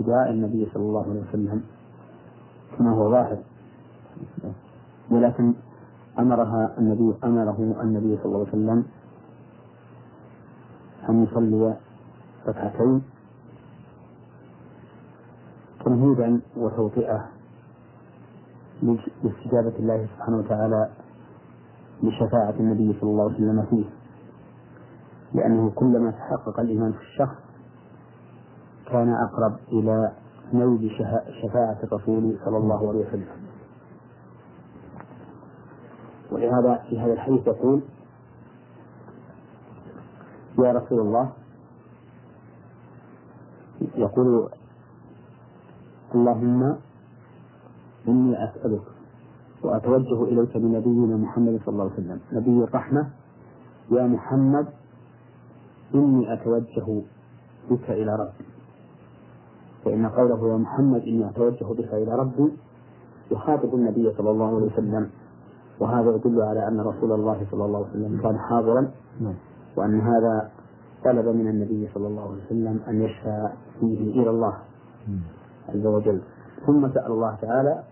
[0.01, 1.63] بدعاء النبي صلى الله عليه وسلم
[2.79, 3.39] كما هو ظاهر
[5.11, 5.53] ولكن
[6.19, 8.85] أمرها النبي أمره النبي صلى الله عليه وسلم
[11.09, 11.77] أن يصلي
[12.49, 13.03] ركعتين
[15.85, 17.29] تمهيدا وتوطئة
[18.83, 20.91] لاستجابة الله سبحانه وتعالى
[22.03, 23.85] لشفاعة النبي صلى الله عليه وسلم فيه.
[25.35, 27.37] لأنه كلما تحقق الإيمان في الشخص
[28.87, 30.13] كان أقرب إلى
[30.53, 30.91] نيل
[31.43, 33.42] شفاعة الرسول صلى الله عليه وسلم.
[36.43, 37.81] ولهذا في هذا الحديث يقول
[40.59, 41.33] يا رسول الله.
[43.95, 44.49] يقول
[46.15, 46.77] اللهم
[48.09, 48.83] إني أسألك
[49.63, 52.21] وأتوجه إليك بنبينا محمد صلى الله عليه وسلم.
[52.33, 53.11] نبي الرحمة
[53.91, 54.67] يا محمد
[55.95, 57.03] إني أتوجه
[57.71, 58.45] بك إلى ربي.
[59.85, 62.53] فإن قوله يا محمد إني أتوجه بك إلى ربي
[63.31, 65.11] يخاطب النبي صلى الله عليه وسلم
[65.81, 69.35] وهذا يدل على أن رسول الله صلى الله عليه وسلم كان حاضرا نعم.
[69.77, 70.51] وأن هذا
[71.05, 73.49] طلب من النبي صلى الله عليه وسلم أن يشفى
[73.81, 74.55] فيه إلى الله
[75.69, 76.21] عز وجل.
[76.67, 77.83] ثم سأل الله تعالى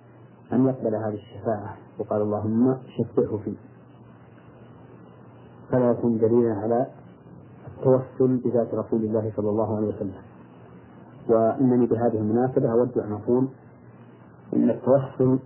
[0.53, 3.57] أن يقبل هذه الشفاعة وقال اللهم شفعه فيه.
[5.71, 6.87] فلا يكون دليلا على
[7.69, 10.15] التوسل بذات رسول الله صلى الله عليه وسلم.
[11.29, 13.49] وإنني بهذه المناسبة أود أن أقول
[14.57, 15.39] إن التوسل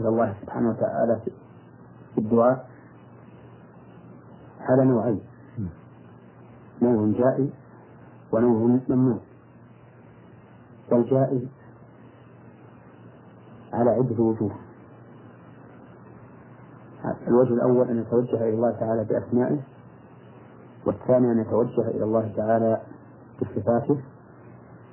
[0.00, 1.20] إلى الله سبحانه وتعالى
[2.14, 2.68] في الدعاء
[4.60, 5.20] على نوعين
[6.82, 7.48] نوع جائز
[8.32, 9.18] ونوع ممنوع.
[10.92, 11.42] والجائز
[13.72, 14.50] على عدة وجوه.
[17.28, 19.58] الوجه الأول أن يتوجه إلى الله تعالى بأسمائه
[20.86, 22.80] والثاني أن يتوجه إلى الله تعالى
[23.40, 24.00] بصفاته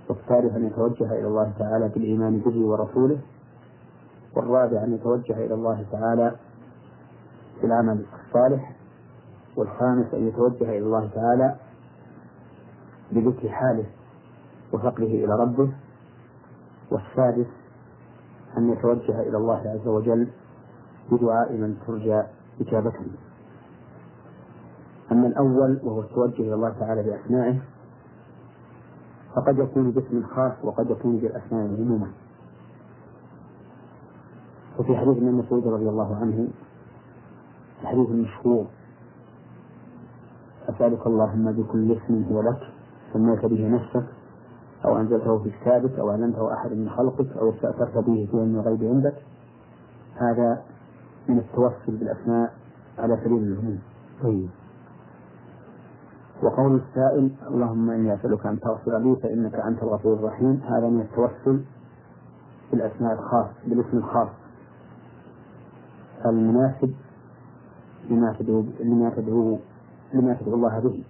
[0.10, 3.20] والثالث أن يتوجه إلى الله تعالى بالإيمان به ورسوله
[4.36, 6.36] والرابع أن يتوجه إلى الله تعالى
[7.62, 8.76] بالعمل الصالح
[9.56, 11.56] والخامس أن يتوجه إلى الله تعالى
[13.12, 13.86] بذكر حاله
[14.74, 15.72] وفقره إلى ربه
[16.92, 17.48] والسادس
[18.58, 20.28] أن يتوجه إلى الله عز وجل
[21.12, 22.24] بدعاء من ترجى
[22.62, 23.06] إجابته.
[25.12, 27.62] أما الأول وهو التوجه إلى الله تعالى بأسمائه
[29.36, 32.12] فقد يكون باسم خاص وقد يكون بالأسماء عموما
[34.80, 36.48] وفي حديث ابن مسعود رضي الله عنه
[37.82, 38.65] الحديث المشهور
[40.70, 42.60] أسألك اللهم بكل اسم هو لك
[43.13, 44.06] سميت به نفسك
[44.86, 48.84] أو أنزلته في كتابك أو أعلنته أحد من خلقك أو استأثرت به في علم الغيب
[48.84, 49.15] عندك
[50.15, 50.62] هذا
[51.30, 52.54] من التوسل بالأسماء
[53.00, 53.80] على سبيل العموم.
[54.24, 54.50] طيب.
[56.44, 61.62] وقول السائل اللهم إني أسألك أن تغفر لي فإنك أنت الغفور الرحيم هذا من التوسل
[62.72, 64.30] بالأسماء الخاص بالاسم الخاص
[66.26, 66.94] المناسب
[68.10, 69.60] لما تدعو لما تدعو
[70.14, 71.04] لما تدعو الله به.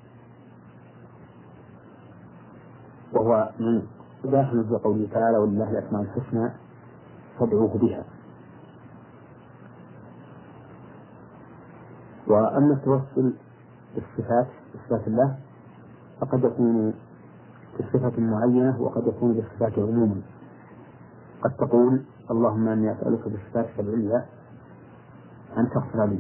[3.14, 3.82] وهو من
[4.24, 6.50] داخل في قوله تعالى ولله الأسماء الحسنى
[7.40, 8.04] فادعوه بها.
[12.28, 13.34] وأما التوسل
[13.96, 15.38] بالصفات بصفات الله
[16.22, 16.94] فقد يكون
[17.80, 20.22] بصفة معينة وقد يكون بصفات عموما
[21.42, 24.26] قد تقول اللهم إني أسألك بصفاتك العليا
[25.58, 26.20] أن تغفر لي.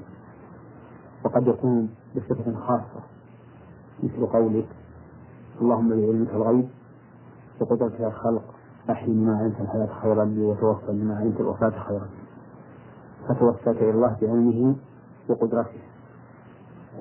[1.25, 3.03] وقد يكون بصفة خاصة
[4.03, 4.67] مثل قولك
[5.61, 6.69] اللهم بعلمك الغيب
[7.61, 8.43] وقدرتك الخلق
[8.89, 12.07] أحيي ما علمت الحياة خيرا لي وتوفى ما علمت الوفاة خيرا
[13.27, 14.75] فتوفاك إلى الله بعلمه
[15.29, 15.79] وقدرته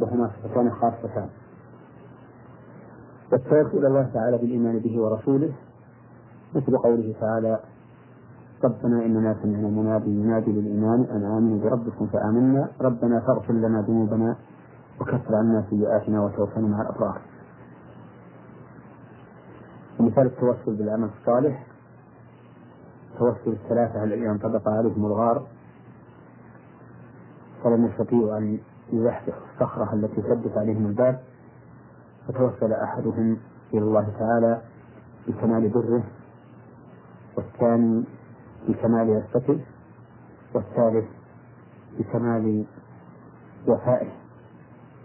[0.01, 1.29] وهما صفتان خاصتان.
[3.33, 5.53] والتوكل إلى الله تعالى بالإيمان به ورسوله
[6.55, 7.61] مثل قوله تعالى
[8.65, 12.69] ربنا إننا سمعنا منادي ينادي للإيمان أن آمنوا بربكم فآمنا.
[12.81, 14.37] ربنا فاغفر لنا ذنوبنا
[15.01, 17.21] وكفر عنا سيئاتنا وتوفنا مع الأبرار.
[20.01, 21.67] مثال التوسل بالعمل الصالح.
[23.19, 25.47] توسل الثلاثة الذين انطبق عليهم الغار.
[27.65, 28.59] فلم يستطيعوا أن
[28.93, 31.21] يزحزحوا الصخرة التي سدت عليهم الباب.
[32.29, 33.37] فتوسل أحدهم
[33.75, 34.61] إلى الله تعالى
[35.29, 36.03] بكمال بره.
[37.37, 38.05] والثاني
[38.69, 39.61] بكمال عفته
[40.55, 41.09] والثالث
[41.99, 42.65] بكمال
[43.69, 44.13] وفائه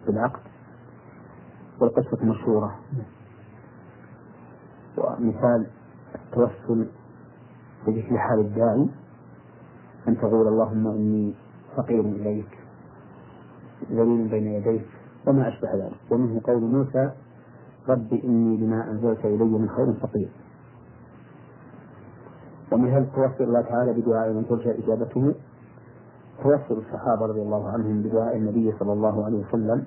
[0.07, 0.39] بالعقد
[1.79, 2.79] والقصة مشهورة.
[4.97, 5.67] ومثال
[6.15, 6.87] التوسل
[7.87, 8.89] بذكر حال الداعي
[10.07, 11.33] أن تقول اللهم إني
[11.77, 12.59] فقير إليك
[13.91, 14.85] ذليل بين يديك
[15.27, 16.11] وما أشبه ذلك.
[16.11, 17.11] ومنه قول موسى
[17.89, 20.29] رب إني لما أنزلت إلي من خير فقير.
[22.71, 25.33] ومن هذا توسل الله تعالى بدعاء من ترجى إجابته؟
[26.43, 29.85] توسل الصحابة رضي الله عنهم بدعاء النبي صلى الله عليه وسلم.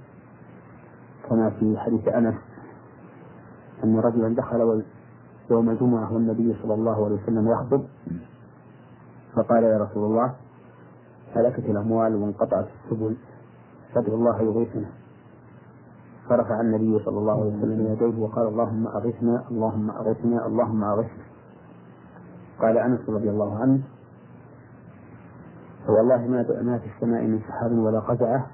[1.28, 2.34] كما في حديث أنس
[3.84, 4.82] أن رجلا دخل
[5.50, 7.82] يوم الجمعة والنبي صلى الله عليه وسلم يخطب.
[9.34, 10.34] فقال يا رسول الله
[11.36, 13.16] هلكت الأموال وانقطعت السبل
[13.94, 14.88] فادعو الله يغيثنا.
[16.28, 21.24] فرفع النبي صلى الله عليه وسلم يديه وقال اللهم أغثنا اللهم أغثنا اللهم أغثنا.
[22.60, 23.80] قال أنس رضي الله عنه
[25.88, 28.46] والله ما ما في السماء من سحاب ولا قزعة.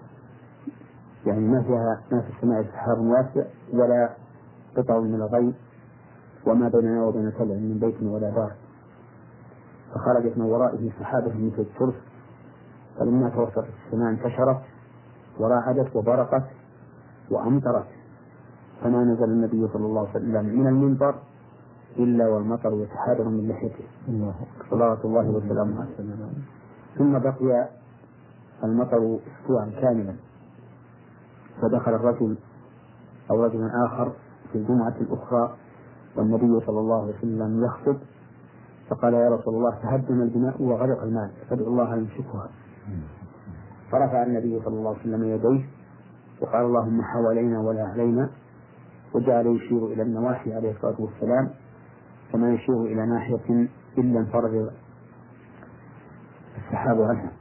[1.26, 4.10] يعني ما فيها ما في السماء سحاب واسع ولا
[4.76, 5.54] قطع من الغيب
[6.46, 8.52] وما بيننا وبين سلع من بيت ولا دار.
[9.94, 11.94] فخرجت من ورائه سحابة مثل الترس
[12.98, 14.60] فلما توسطت السماء انتشرت
[15.38, 16.44] ورعدت وبرقت
[17.30, 17.86] وأمطرت.
[18.82, 21.14] فما نزل النبي صلى الله عليه وسلم من المنبر
[21.98, 23.84] إلا والمطر يتحادر من لحيته
[24.70, 25.94] صلوات الله وسلامه عليه.
[26.98, 27.68] ثم بقي
[28.64, 30.14] المطر أسبوعا كاملا.
[31.62, 32.36] فدخل الرجل
[33.30, 34.12] أو رجل آخر
[34.52, 35.56] في الجمعة الأخرى
[36.16, 37.96] والنبي صلى الله عليه وسلم يخطب
[38.88, 42.48] فقال يا رسول الله تهدم البناء وغرق المال فادعو الله أن يمسكها.
[43.90, 45.64] فرفع النبي صلى الله عليه وسلم يديه
[46.40, 48.30] وقال اللهم حوالينا ولا علينا
[49.14, 51.50] وجعل يشير إلى النواحي عليه الصلاة والسلام.
[52.34, 53.68] كما يشير إلى ناحية
[53.98, 54.70] إلا انفرد
[56.56, 57.32] السحاب عنها.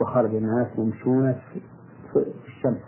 [0.00, 1.34] وخرج الناس يمشون
[2.12, 2.82] في الشمس.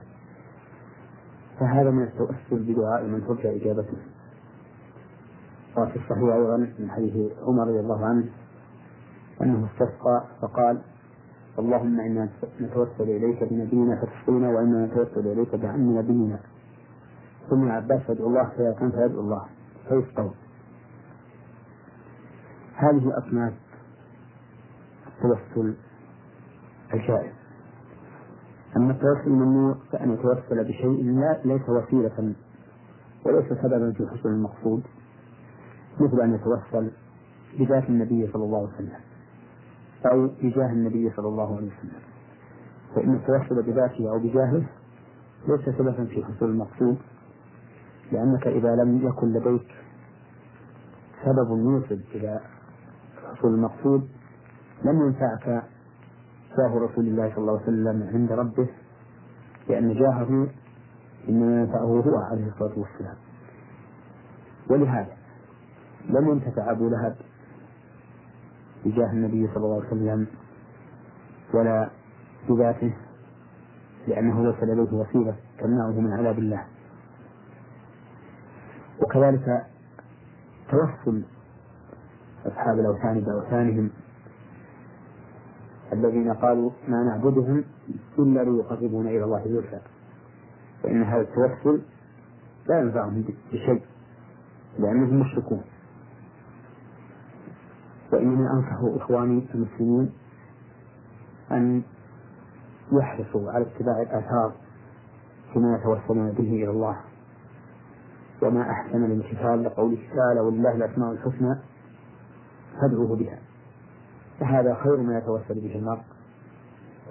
[1.60, 3.98] فهذا من التوسل بدعاء من ترجى إجابته
[5.76, 8.24] وفي الصحيح أيضا من حديث عمر رضي الله عنه
[9.42, 10.80] أنه استسقى فقال
[11.58, 12.28] اللهم إنا
[12.60, 16.40] نتوسل إليك بنبينا فتسقينا وإنا نتوسل إليك بعم نبينا
[17.50, 19.44] ثم العباس يدعو الله فيكون فيدعو الله؟
[19.88, 20.34] فيسقون
[22.78, 23.52] هذه أصناف
[25.06, 25.74] التوسل
[26.94, 27.32] الجائز
[28.76, 32.34] أما التوسل الممنوع فأن يتوسل بشيء لا ليس وسيلة
[33.26, 34.82] وليس سببا في حصول المقصود
[36.00, 36.90] مثل أن يتوسل
[37.58, 39.00] بذات النبي صلى الله عليه وسلم
[40.06, 42.00] أو بجاه النبي صلى الله عليه وسلم.
[42.94, 44.62] فإن التوسل بذاته أو بجاهه
[45.48, 46.96] ليس سببا في حصول المقصود
[48.12, 49.74] لأنك إذا لم يكن لديك
[51.24, 52.40] سبب يوصل إلى
[53.34, 54.08] حصول المقصود
[54.84, 55.46] لم ينفعك
[56.58, 58.68] جاه رسول الله صلى الله عليه وسلم عند ربه
[59.68, 60.48] لأن جاهه
[61.28, 63.16] إنما ينفعه هو عليه الصلاة والسلام.
[64.70, 65.16] ولهذا
[66.08, 67.16] لم ينتفع أبو لهب
[68.84, 70.26] بجاه النبي صلى الله عليه وسلم
[71.54, 71.90] ولا
[72.48, 72.94] بذاته
[74.08, 76.64] لأنه وصل إليه وسيلة تمنعه من عذاب الله.
[79.02, 79.66] وكذلك
[80.70, 81.24] توسل
[82.46, 83.90] أصحاب الأوثان بأوثانهم
[85.92, 87.64] الذين قالوا ما نعبدهم
[88.18, 89.80] إلا ليقربونا إلى الله زلفى.
[90.82, 91.82] فإن هذا التوسل
[92.68, 93.82] لا ينفعهم بشيء
[94.78, 95.62] لأنهم مشركون.
[98.12, 100.12] وإنما أنصح إخواني المسلمين
[101.52, 101.82] أن
[102.92, 104.52] يحرصوا على اتباع الآثار
[105.52, 106.96] فيما يتوسلون به إلى الله.
[108.42, 111.58] وما أحسن الامتثال لقوله تعالى ولله الأسماء الحسنى
[112.80, 113.38] فادعوه بها.
[114.40, 116.02] فهذا خير ما يتوسل به المرء.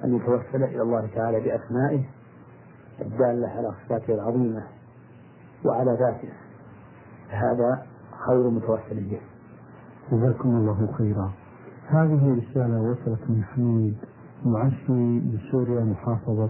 [0.03, 2.03] أن يتوسل إلى الله تعالى بأسمائه
[3.01, 4.63] الدالة على صفاته العظيمة
[5.65, 6.30] وعلى ذاته.
[7.30, 7.86] هذا
[8.28, 9.20] خير متوسل به.
[10.11, 11.32] جزاكم الله خيرا.
[11.88, 13.97] هذه رسالة وصلت من حميد
[14.45, 16.49] معشي بسوريا محافظة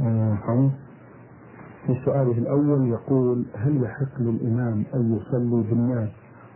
[0.00, 0.72] آه، حمص
[1.86, 6.08] في سؤاله الأول يقول هل يحق للإمام أن يصلي بالناس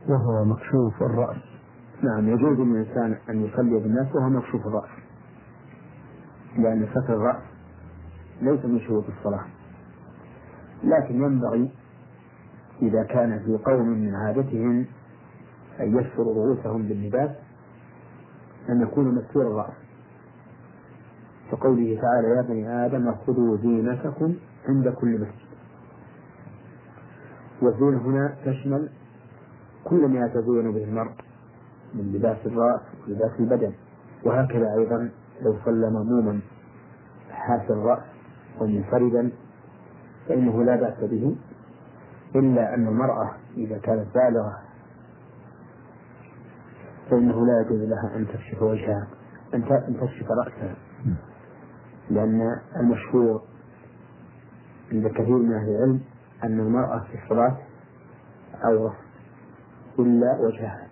[0.09, 1.52] وهو مكشوف الرأس؟
[2.03, 4.91] نعم يجوز للإنسان أن يصلي بالناس وهو مكشوف الرأس.
[6.59, 7.43] لأن ستر الرأس
[8.43, 9.45] ليس من شروط الصلاة.
[10.85, 11.71] لكن ينبغي
[12.83, 14.87] إذا كان في قوم من عادتهم
[15.81, 17.31] أن يستروا رؤوسهم باللباس
[18.69, 19.75] أن يكونوا مستور الرأس.
[21.53, 24.35] كقوله تعالى يا بني آدم خذوا زينتكم
[24.69, 25.53] عند كل مسجد.
[27.63, 28.89] والزينة هنا تشمل
[29.85, 31.13] كل ما يتزين به المرء.
[31.95, 33.72] من لباس الرأس ولباس البدن.
[34.24, 35.11] وهكذا أيضا
[35.43, 36.40] لو صلى مأموما
[37.30, 38.03] حاسا الرأس
[38.61, 39.32] ومنفردا
[40.28, 41.36] فإنه لا بأس به
[42.34, 44.59] إلا أن المرأة إذا كانت بالغة
[47.11, 49.07] فإنه لا يجوز لها أن تكشف وجهها
[49.55, 49.64] أن
[50.01, 50.74] تكشف رأسها.
[52.11, 53.43] لأن المشهور
[54.93, 56.01] عند كثير من أهل العلم
[56.45, 57.57] أن المرأة في الصلاة
[58.64, 58.97] عورة
[59.99, 60.91] إلا وجهها.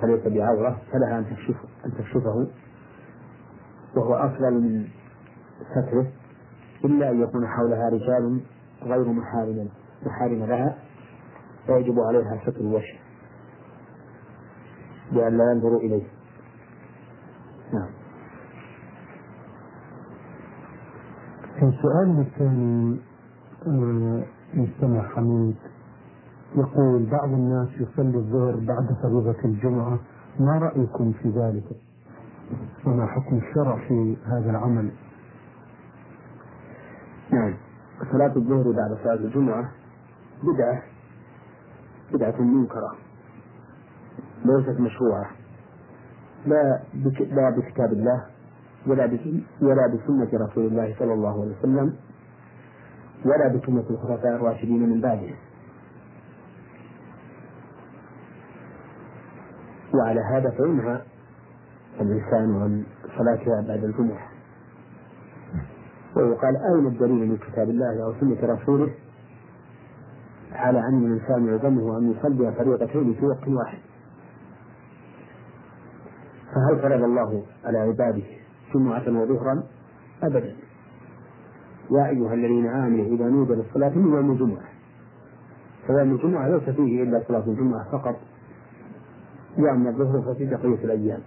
[0.00, 2.46] فليس بعورة فلها أن تكشف أن تكشفه.
[3.96, 4.88] وهو أفضل من
[5.70, 6.06] ستره
[6.84, 8.40] إلا أن يكون حولها رجال
[8.82, 9.68] غير محارم
[10.06, 10.78] محارم لها
[11.66, 12.98] فيجب عليها ستر الوجه.
[15.12, 16.04] لا ينظروا إليه.
[17.72, 17.90] نعم.
[21.62, 23.00] السؤال الثاني
[24.54, 25.56] مستمع حميد.
[26.56, 29.98] يقول بعض الناس يصلي الظهر بعد فريضة الجمعة
[30.40, 31.64] ما رأيكم في ذلك؟
[32.86, 34.90] وما حكم الشرع في هذا العمل؟
[37.30, 37.54] نعم
[38.12, 39.70] صلاة الظهر بعد صلاة الجمعة
[40.42, 40.82] بدعة
[42.12, 42.96] بدعة منكرة
[44.44, 45.30] ليست مشروعة
[46.46, 48.24] لا بك لا بكتاب الله
[48.86, 49.18] ولا
[49.62, 51.94] ولا بسنة رسول الله صلى الله عليه وسلم
[53.24, 55.34] ولا بسنة الخلفاء الراشدين من بعده
[60.00, 61.02] وعلى هذا فينهى
[62.00, 62.84] الإنسان عن
[63.18, 64.28] صلاتها بعد الجمعة.
[66.16, 68.90] ويقال أين الدليل من كتاب الله أو سنة رسوله
[70.52, 73.78] على أن الإنسان يلزمه أن يصلي فريضتين في وقت واحد؟
[76.54, 78.22] فهل فرض الله على عباده
[78.74, 79.62] جمعة وظهرا؟
[80.22, 80.56] أبدا.
[81.90, 84.68] يا أيها الذين آمنوا إذا نودي للصلاة من يوم الجمعة.
[85.86, 88.16] فيوم الجمعة ليس فيه إلا صلاة الجمعة فقط.
[89.58, 91.20] يوم الظهر ففي بقية الأيام.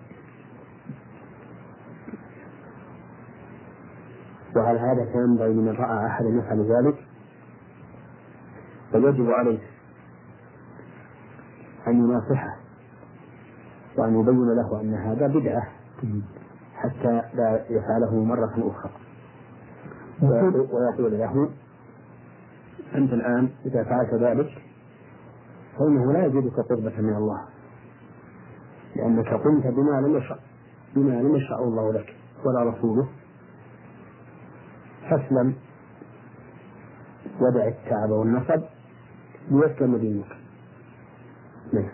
[4.56, 6.96] وهل هذا سينبغي لمن رأى أحدا يفعل ذلك؟
[8.92, 9.60] فيجب عليه
[11.88, 12.58] أن يناصحه
[13.98, 15.68] وأن يبين له أن هذا بدعة
[16.76, 18.92] حتى لا يفعله مرة أخرى.
[20.22, 21.50] ويقول له
[22.96, 24.50] أنت الآن إذا فعلت ذلك
[25.80, 27.53] فإنه لا يزيدك قربة من الله.
[28.96, 30.38] لأنك قمت بما لم يشرع
[30.96, 32.16] بما لم يشرع الله لك
[32.46, 33.08] ولا رسوله.
[35.10, 35.54] فاسلم.
[37.42, 38.62] ودع التعب والنصب
[39.52, 40.38] ليسلم دينك.
[41.74, 41.90] نعم.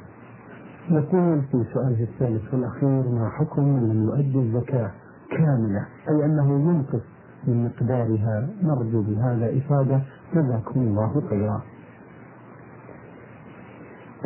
[0.91, 4.91] يقول في سؤاله الثالث والأخير ما حكم من لم يؤدي الزكاة
[5.31, 7.05] كاملة؟ أي أنه ينقص
[7.47, 10.01] من مقدارها نرجو بهذا إفادة.
[10.33, 11.61] جزاكم الله خيرا.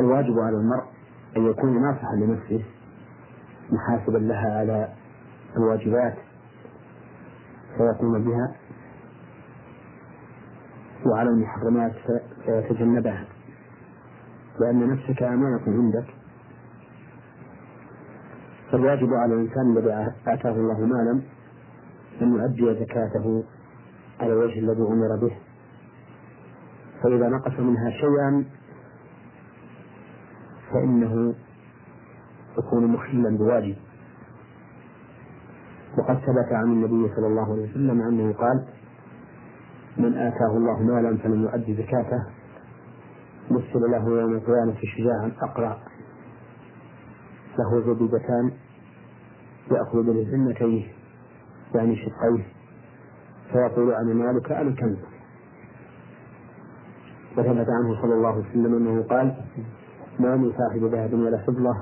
[0.00, 0.93] الواجب على المرء
[1.36, 2.64] أن يكون ناصحا لنفسه
[3.70, 4.88] محاسبا لها على
[5.56, 6.14] الواجبات
[7.76, 8.54] فيقوم بها
[11.06, 11.92] وعلى المحرمات
[12.44, 13.24] فيتجنبها.
[14.60, 16.14] لأن نفسك أمانة عندك.
[18.72, 21.22] فالواجب على الإنسان الذي آتاه الله مالا
[22.22, 23.44] أن يؤدي زكاته
[24.20, 25.36] على الوجه الذي أمر به.
[27.02, 28.44] فإذا نقص منها شيئا
[30.74, 31.34] فإنه
[32.58, 33.76] يكون مخلا بواجب
[35.98, 38.64] وقد ثبت عن النبي صلى الله عليه وسلم أنه قال
[39.98, 42.24] من آتاه الله مالا فلم يؤدي زكاته
[43.50, 45.78] مثل له يوم القيامة شجاعا أقرع.
[47.58, 48.52] له زبيبتان
[49.70, 50.92] يأخذ بجنتيه
[51.74, 52.46] يعني شقيه.
[53.52, 54.98] فيقول أنا مالك أنا كنز
[57.32, 59.36] وثبت عنه صلى الله عليه وسلم أنه قال
[60.18, 61.74] ما من صاحب ذهب ولا فضة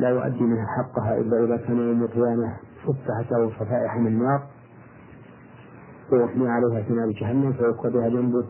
[0.00, 4.46] لا يؤدي منها حقها إلا إذا كان يوم القيامة فتحت له صفائح من النار
[6.12, 8.44] ويحمي عليها في نار جهنم فيكوى بها جنبه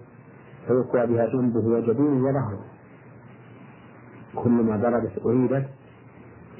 [0.66, 2.60] فيكوى بها جنبه وجبينه وظهره
[4.34, 5.68] كلما بردت أريدت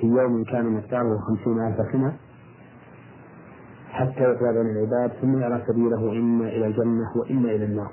[0.00, 2.12] في يوم كان مقداره خمسين ألف سنة
[3.90, 7.90] حتى يطلع بين العباد ثم يرى سبيله إما إلى الجنة وإما إلى النار.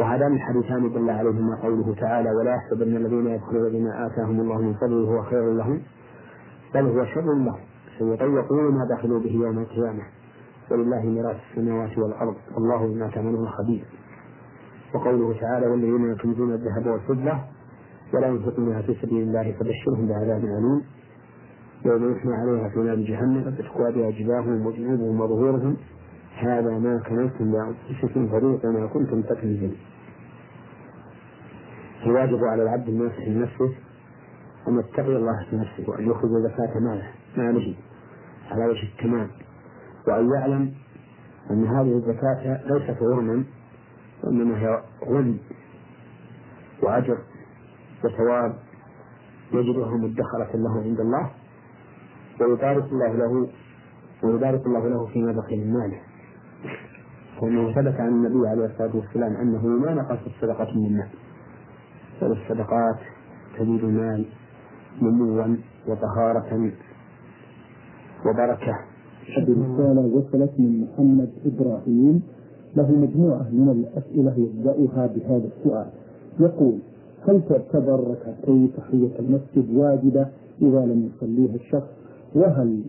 [0.00, 5.08] وهذان الحديثان دل عليهما قوله تعالى ولا يحسبن الذين يدخلون بما آتاهم الله من فضله
[5.08, 5.80] هو خير لهم
[6.74, 7.56] بل هو شر لهم.
[7.98, 10.02] سيطيقون ما دخلوا به يوم القيامة
[10.70, 13.84] ولله ميراث السماوات والأرض والله بما تعملون خبير.
[14.94, 17.38] وقوله تعالى والذين يكنزون الذهب والفضة
[18.14, 20.82] ولا ينفقونها في سبيل الله فبشرهم بعذاب أليم.
[21.84, 25.76] يوم يحمى عليها في نار جهنم فتكوى بها جباههم وجنوبهم وظهورهم.
[26.36, 29.76] هذا ما كنتم لأنفسكم فذوقوا ما كنتم تكنزون
[32.06, 33.74] الواجب على العبد الناصح لنفسه
[34.68, 37.74] أن يتقي الله في نفسه وأن يخرج زكاة ماله ماله
[38.50, 39.28] على وجه التمام
[40.08, 40.72] وأن يعلم
[41.50, 43.44] أن هذه الزكاة ليست غرما
[44.24, 45.38] وإنما هي غنم
[46.82, 47.18] وأجر
[48.04, 48.56] وثواب
[49.52, 51.30] يجده مدخرة له عند الله
[52.40, 53.48] ويبارك الله له
[54.22, 56.00] ويبارك الله له فيما بقي من ماله.
[57.42, 61.08] وأنه ثبت عن النبي عليه الصلاة والسلام أنه ما نقص الصدقة من مال
[62.22, 62.96] بل الصدقات
[63.58, 64.24] تزيد المال
[65.02, 65.56] نموا
[65.88, 66.72] وطهارة
[68.26, 68.78] وبركة.
[69.38, 72.22] الرسالة وصلت من محمد إبراهيم.
[72.76, 75.86] له مجموعة من الأسئلة يبدأها بهذا السؤال.
[76.40, 76.78] يقول
[77.28, 80.26] هل تعتبر ركعتي تحية المسجد واجبة
[80.62, 81.88] إذا لم يصليها الشخص؟
[82.34, 82.82] وهل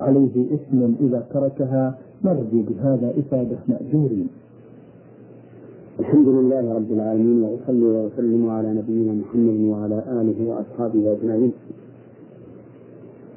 [0.00, 4.28] عليه إثم إذا تركها؟ نرجو بهذا إفادة مأجورين.
[6.00, 11.52] الحمد لله رب العالمين وأصلي وأسلم على نبينا محمد وعلى آله وأصحابه أجمعين.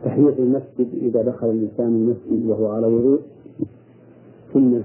[0.04, 3.20] تحية المسجد إذا دخل الإنسان المسجد وهو على وضوء.
[4.54, 4.84] سنة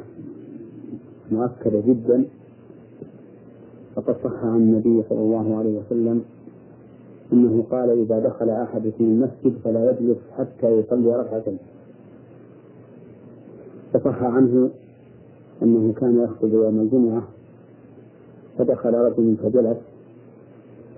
[1.33, 2.25] مؤكدة جدا.
[3.95, 6.23] فقد صح عن النبي صلى الله عليه وسلم
[7.33, 11.59] أنه قال إذا دخل أحدكم المسجد فلا يجلس حتى يصلي ركعتين.
[13.93, 14.71] فصح عنه
[15.63, 17.23] أنه كان يخطب يوم الجمعة
[18.59, 19.77] فدخل رجل فجلس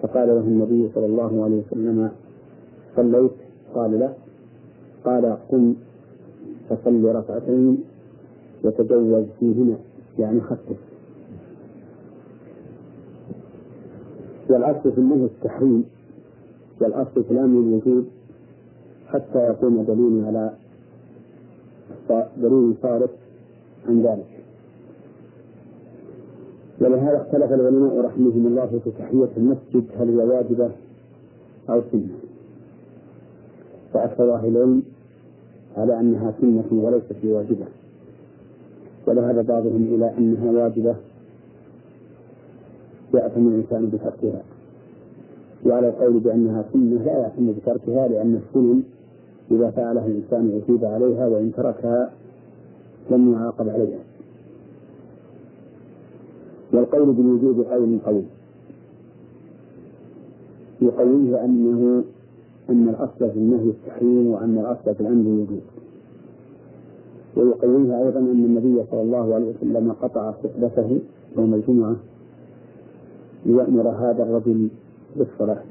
[0.02, 2.10] فقال له النبي صلى الله عليه وسلم
[2.96, 3.30] صليت؟
[3.74, 4.12] قال لا.
[5.04, 5.74] قال قم
[6.70, 7.78] فصل ركعتين
[8.64, 9.76] وتجوز فيهما.
[10.18, 10.76] يعني خفف
[14.50, 15.84] والأصل في النهي التحريم
[16.80, 18.06] والأصل في الأمر الوجود
[19.06, 20.52] حتى يقوم دليل على
[22.36, 23.10] دليل صارف
[23.88, 24.26] عن ذلك.
[26.80, 30.70] ولهذا اختلف العلماء رحمهم الله في تحية المسجد هل هي واجبة
[31.70, 32.18] أو سنة.
[33.92, 34.82] فأكثر أهل العلم
[35.76, 37.66] على أنها سنة وليست بواجبة.
[39.06, 40.96] وذهب بعضهم إلى أنها واجبة
[43.14, 44.42] يأثم الإنسان بتركها.
[45.66, 48.82] وعلى القول بأنها سنة لا يأثم بتركها لأن السنن
[49.52, 52.10] إذا فعلها الإنسان أثيب عليها وإن تركها
[53.10, 53.98] لم يعاقب عليها.
[56.72, 58.24] والقول بالوجوب قول قوي
[60.82, 62.04] يقويه أنه
[62.70, 65.60] أن الأصل في النهي التحريم وأن الأصل في الأمر الوجوب
[67.36, 70.98] ويقويه أيضا أن النبي صلى الله عليه وسلم قطع خطبته
[71.36, 71.96] يوم الجمعة
[73.46, 74.68] ليأمر هذا الرجل
[75.16, 75.62] بالصلاة.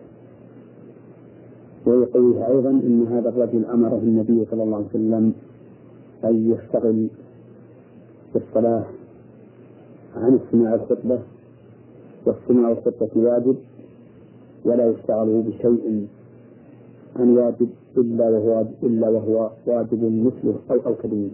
[1.86, 5.34] ويقويه أيضا أن هذا الرجل أمره النبي صلى الله عليه وسلم
[6.24, 7.08] أن يشتغل
[8.34, 8.86] بالصلاة
[10.16, 11.20] عن استماع الخطبة
[12.26, 13.56] واستماع الخطبة واجب
[14.66, 16.08] ولا يشتغل بشيء
[17.16, 21.30] عن واجب إلا وهو إلا وهو واجب مثله أو أو كبير.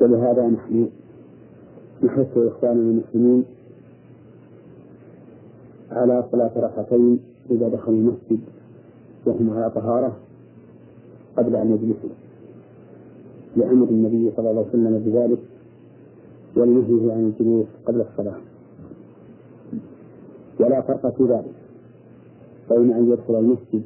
[0.00, 0.88] ولهذا نحن
[2.02, 3.44] نحث إخواننا المسلمين
[5.94, 7.20] على صلاة ركعتين
[7.50, 8.40] إذا دخلوا المسجد
[9.26, 10.16] وهم على طهارة
[11.36, 12.10] قبل أن يجلسوا
[13.56, 15.38] لأمر النبي صلى الله عليه وسلم بذلك
[16.56, 18.40] ولنهيه عن الجلوس قبل الصلاة.
[20.60, 21.54] ولا فرق في ذلك
[22.70, 23.82] بين أن يدخل المسجد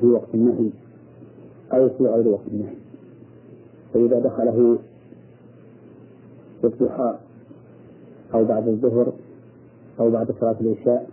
[0.00, 0.70] في وقت النهي
[1.72, 2.74] أو في غير وقت النهي.
[3.94, 4.78] فإذا دخله
[6.60, 7.14] في الضحى
[8.34, 9.12] أو بعد الظهر
[10.00, 11.10] أو بعد صلاة العشاء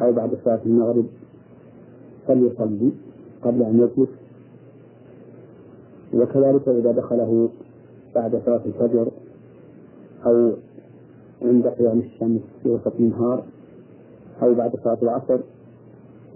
[0.00, 1.06] أو بعد صلاة المغرب
[2.26, 2.92] فليصلي
[3.42, 4.08] قبل أن يجلس.
[6.14, 7.48] وكذلك إذا دخله
[8.14, 9.08] بعد صلاة الفجر
[10.26, 10.52] أو
[11.42, 13.44] عند قيام الشمس في وسط النهار
[14.42, 15.38] أو بعد صلاة العصر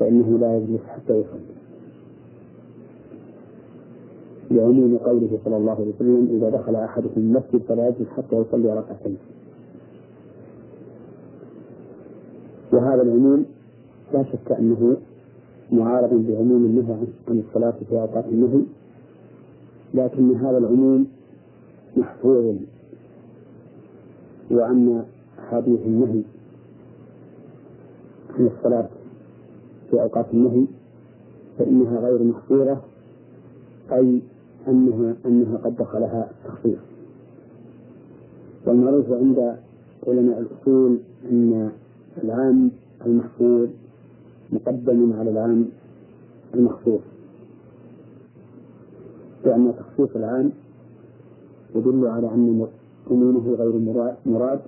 [0.01, 1.53] فإنه لا يجلس حتى يصلي.
[4.51, 9.19] لعموم قوله صلى الله عليه وسلم إذا دخل أحدكم المسجد فلا يجلس حتى يصلي ركعتين.
[13.03, 13.45] العموم
[14.15, 14.97] لا شك أنه
[15.73, 18.63] معارض بعموم النهي عن الصلاة في أوقات النهي
[19.95, 21.07] لكن هذا العموم
[21.97, 22.55] محفوظ
[24.51, 25.05] وأن
[25.51, 26.23] حديث النهي
[28.39, 28.89] عن الصلاة
[29.91, 30.65] في أوقات النهي
[31.59, 32.85] فإنها غير محصورة
[33.93, 34.21] أي
[34.69, 36.79] أنها أنها قد دخلها تخصيص
[38.67, 39.57] والمعروف عند
[40.09, 40.99] علماء الأصول
[41.31, 41.71] أن
[42.25, 42.71] العام
[43.07, 43.69] المحصور
[44.53, 45.67] مقدم على العام
[46.55, 47.01] المخصوص.
[49.45, 50.51] لأن تخصيص العام
[51.75, 52.67] يدل على أن
[53.11, 53.79] عمومه غير
[54.27, 54.61] مراد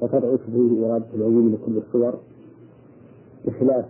[0.00, 2.14] وتضعف به إرادة العموم لكل الصور
[3.46, 3.84] بخلاف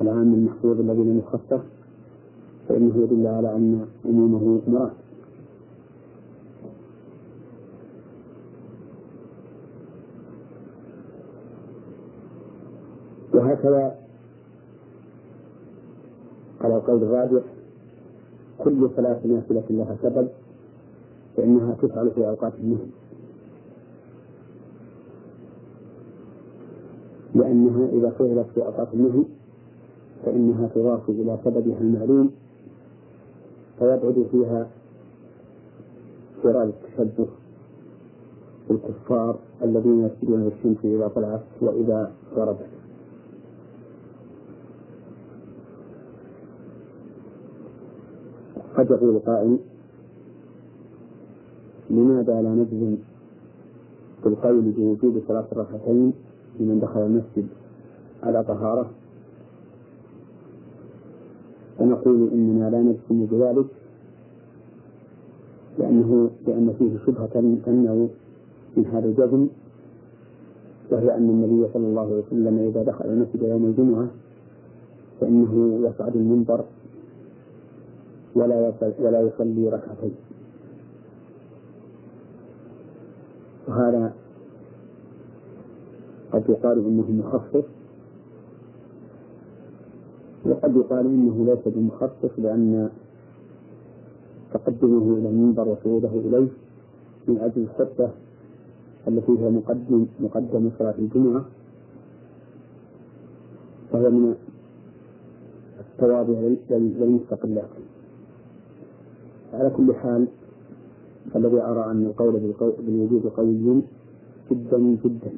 [0.00, 1.64] العام المحفوظ الذي لم يخصص
[2.68, 4.92] فإنه يدل على أن عمومه مراد.
[13.64, 13.94] وهكذا
[16.60, 17.42] على القول الراجح
[18.58, 20.28] كل صلاة نافلة لها سبب
[21.36, 22.86] فإنها تفعل في أوقات النهي.
[27.34, 29.24] لأنها إذا فعلت في أوقات النهي
[30.24, 32.30] فإنها تضاف إلى سببها المعلوم
[33.78, 34.68] فيبعد فيها
[36.42, 37.26] فرار التشبه
[38.68, 42.73] بالكفار الذين يسجدون الشمس إذا طلعت وإذا غربت.
[48.76, 49.58] قد يقول قائل
[51.90, 52.96] لماذا لا نجزم
[54.24, 56.12] بالقول بوجوب صلاة الركعتين
[56.60, 57.46] لمن دخل المسجد
[58.22, 58.90] على طهارة؟
[61.78, 63.66] فنقول إننا لا نجزم بذلك
[65.78, 67.26] لأنه لأن فيه شبهة
[67.66, 68.06] تمنع
[68.76, 69.48] من هذا الجزم
[70.90, 74.06] وهي أن النبي صلى الله عليه وسلم إذا دخل المسجد يوم الجمعة
[75.20, 76.64] فإنه يصعد المنبر
[78.34, 80.14] ولا ولا يصلي ركعتين.
[83.68, 84.14] وهذا
[86.32, 87.64] قد يقال إنه مخصص.
[90.46, 92.90] وقد يقال إنه ليس بمخصص لأن
[94.54, 96.48] تقدمه إلى المنبر وصعوده إليه
[97.28, 98.10] من أجل الخطه
[99.08, 101.44] التي هي مقدم مقدم صلاة الجمعة.
[103.92, 104.34] وهي من
[105.80, 106.38] التواضع
[106.70, 107.83] للمستقلات
[109.54, 110.26] على كل حال
[111.32, 113.82] فالذي أرى أن القول بالوجود قوي
[114.50, 115.32] جدا جدا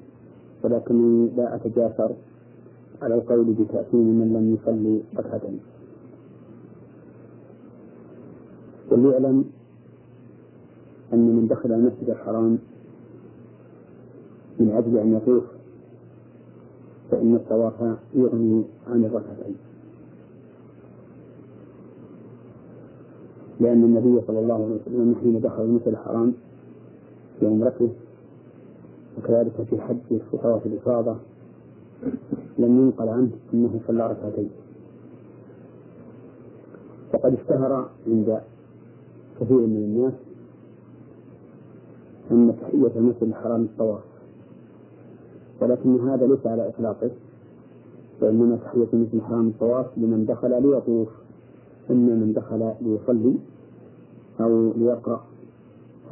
[0.64, 2.11] ولكنني لا أتجاسر
[3.03, 5.61] على القول بتأثير من لم يصلي ركعتين
[8.91, 9.45] وليعلم
[11.12, 12.59] أن من دخل المسجد الحرام
[14.61, 15.45] من أجل أن يطوف
[17.11, 19.57] فإن الطواف يغني عن الركعتين.
[23.61, 26.34] لأن النبي صلى الله عليه وسلم حين دخل المسجد الحرام
[27.40, 27.90] في عمرته
[29.18, 31.16] وكذلك في حج طواف الإفاضة
[32.59, 34.50] لم ينقل عنه أنه صلى ركعتين.
[37.14, 38.40] وقد اشتهر عند
[39.40, 40.12] كثير من الناس
[42.30, 44.02] أن تحية المسجد الحرام الطواف.
[45.61, 47.11] ولكن هذا ليس على إطلاقه
[48.20, 51.09] وإنما تحية المسجد الحرام الطواف لمن دخل ليطوف.
[51.91, 53.34] إما من دخل ليصلي
[54.41, 55.20] أو ليقرأ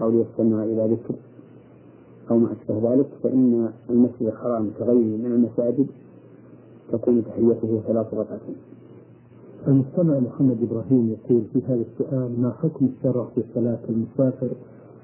[0.01, 1.14] أو ليستمع إلى ذكر
[2.31, 5.87] أو ما أشبه ذلك فإن المسجد الحرام كغيره من المساجد
[6.93, 8.41] تكون تحيته ثلاث ركعات.
[9.68, 14.49] المستمع محمد إبراهيم يقول في هذا السؤال ما حكم الشرع في صلاة المسافر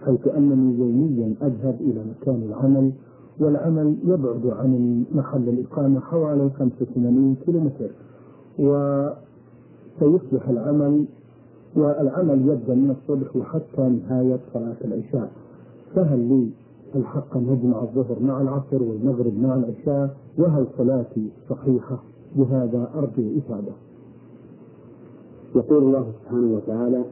[0.06, 2.92] حيث أنني يوميا أذهب إلى مكان العمل
[3.40, 7.90] والعمل يبعد عن محل الإقامة حوالي 85 كيلومتر
[8.58, 8.72] و
[10.00, 11.04] سيصبح العمل
[11.76, 15.30] والعمل يبدأ من الصبح وحتى نهاية صلاة العشاء.
[15.94, 16.50] فهل لي
[16.94, 21.98] الحق أن أجمع الظهر مع العصر والمغرب مع العشاء؟ وهل صلاتي صحيحة؟
[22.36, 23.72] بهذا أرجو إفادة.
[25.56, 27.04] يقول الله سبحانه وتعالى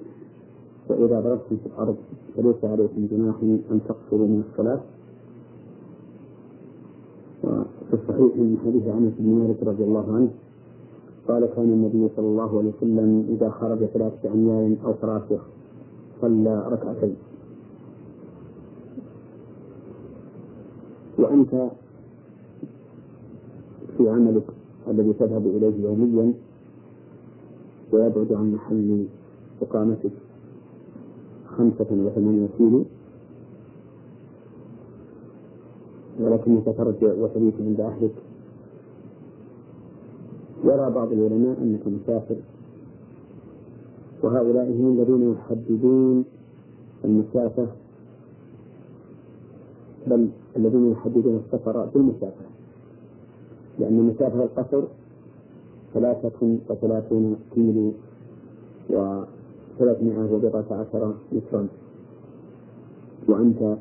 [0.88, 1.96] وإذا ضربتم في الأرض
[2.36, 4.80] فليس عليكم جناح أن تقصروا من الصلاة.
[7.44, 10.30] وفي الصحيح من حديث عنس بن مالك رضي الله عنه
[11.28, 15.42] قال كان النبي صلى الله عليه وسلم إذا خرج ثلاثة أميال أو فراسخ
[16.20, 17.16] صلى ركعتين.
[21.18, 21.70] وأنت
[23.96, 24.46] في عملك
[24.88, 26.34] الذي تذهب إليه يوميا
[27.92, 29.06] ويبعد عن محل
[29.62, 30.12] إقامتك
[31.46, 32.84] خمسة وثمانين كيلو
[36.20, 38.27] ولكنك ترجع وتبيت عند أهلك.
[40.68, 42.36] يرى بعض العلماء أنك مسافر
[44.22, 46.24] وهؤلاء هم الذين يحددون
[47.04, 47.66] المسافة.
[50.06, 52.44] بل الذين يحددون السفر بالمسافة.
[53.78, 54.82] لأن مسافة القصر
[55.94, 57.92] ثلاثة وثلاثون كيلو
[58.90, 61.68] وثلاثمائة وبضعة عشر مترا.
[63.28, 63.76] وأنت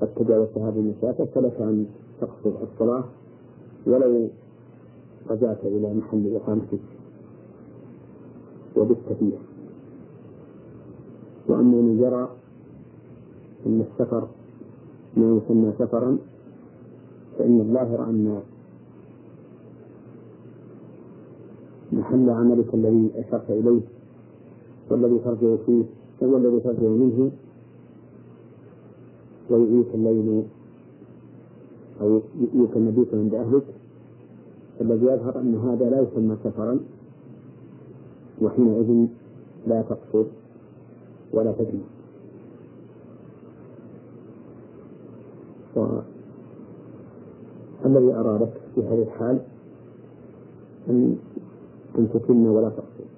[0.00, 1.86] قد تجاوزت هذه المسافة فلك أن
[2.20, 3.04] تقصر الصلاة
[3.86, 4.28] ولو
[5.28, 6.80] رجعت إلى محل إقامتك
[8.76, 9.32] وبت فيه.
[11.48, 12.28] وأما من يرى
[13.66, 14.28] أن السفر
[15.16, 16.18] ما يسمى سفرا
[17.38, 18.42] فإن الظاهر أن
[21.92, 23.80] محل عملك الذي أشرت إليه
[24.90, 25.84] والذي ترجع فيه
[26.22, 27.30] هو الذي ترجع منه
[29.50, 30.44] ويؤيك الليل
[32.00, 33.79] أو يؤيك المبيت عند أهلك.
[34.80, 36.80] الذي يظهر أن هذا لا يسمى سفرا
[38.42, 39.06] وحينئذ
[39.66, 40.24] لا تقصر
[41.32, 41.84] ولا تجمع
[47.84, 49.40] والذي أرى لك في هذه الحال
[50.88, 51.16] أن
[51.98, 53.10] أن تتم ولا تقصر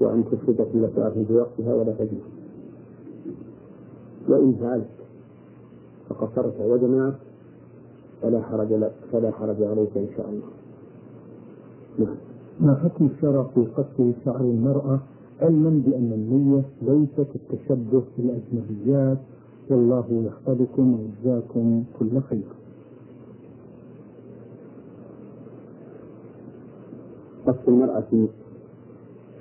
[0.00, 2.24] وأن تفرد كل صلاة في وقتها ولا تجمع
[4.28, 4.88] وإن فعلت
[6.08, 7.14] فقصرت وجمعت
[8.22, 10.46] فلا حرج لك فلا حرج عليك إن شاء الله.
[11.98, 12.16] نعم.
[12.60, 15.00] ما حكم الشرع في قصر شعر المرأة؟
[15.40, 19.18] علما بأن النية ليست التشبه بالأجنبيات.
[19.70, 22.48] والله يحفظكم ويجزاكم كل خير.
[27.46, 28.28] قص المرأة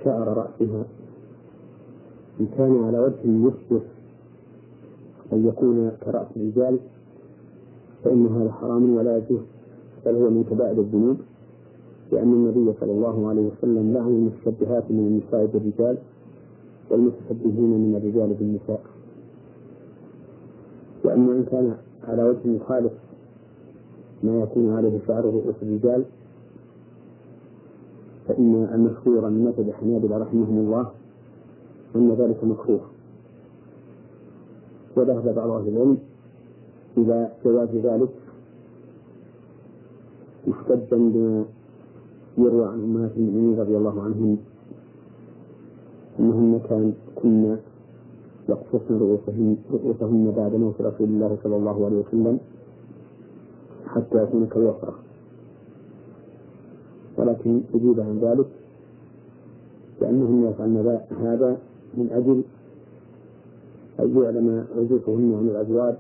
[0.04, 0.86] شعر رأسها.
[2.40, 3.82] إن كان على وجه يشبه
[5.34, 6.80] أن يكون كرأس الرجال
[8.06, 9.42] فإن هذا حرام ولا يجوز
[10.06, 11.18] بل هو من كبائر الذنوب
[12.12, 15.98] لأن النبي صلى الله عليه وسلم لعن المتشبهات من النساء بالرجال
[16.92, 18.82] والمتشبهين من الرجال بالنساء.
[21.06, 21.76] وأما إن كان
[22.08, 22.92] على وجه مخالف
[24.24, 26.04] ما يكون عليه شعر رؤوس الرجال
[28.28, 30.92] فإن المشهور من مذهب الحنابلة رحمهم الله
[31.96, 32.82] أن ذلك مكروه.
[34.98, 35.98] وذهب بعض أهل العلم
[36.98, 38.10] إلى جواز ذلك
[40.48, 41.46] محتجا بما
[42.38, 44.38] يروى عن أمهات المؤمنين رضي الله عنهن
[46.20, 47.60] أنهن كان كنا
[48.50, 52.40] يقصصن رؤوسهن رؤوسهن بعد موت رسول الله صلى الله عليه وسلم
[53.88, 54.96] حتى يكون كالوفرة.
[57.18, 58.48] ولكن أجيب عن ذلك
[60.02, 61.58] لأنهم يفعلن هذا
[61.98, 62.44] من أجل
[64.00, 65.96] أن يعلم عزوفهن عن الأزواج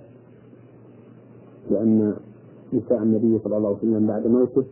[1.70, 2.13] لأن
[2.74, 4.63] نساء النبي صلى الله عليه وسلم بعد موته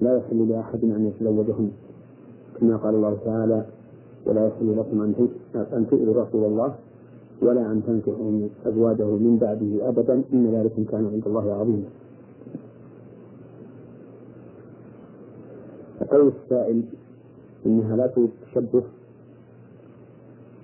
[0.00, 1.70] لا يحل لأحد أن يتزوجهن.
[2.60, 3.66] كما قال الله تعالى
[4.26, 5.02] ولا يحل لكم
[5.54, 6.74] أن تؤذوا رسول الله
[7.42, 11.88] ولا أن تنكحوا أزواجه من بعده أبدا إن ذلك كان عند الله عظيما.
[16.00, 16.82] فقول السائل
[17.66, 18.82] إنها لا تشبه.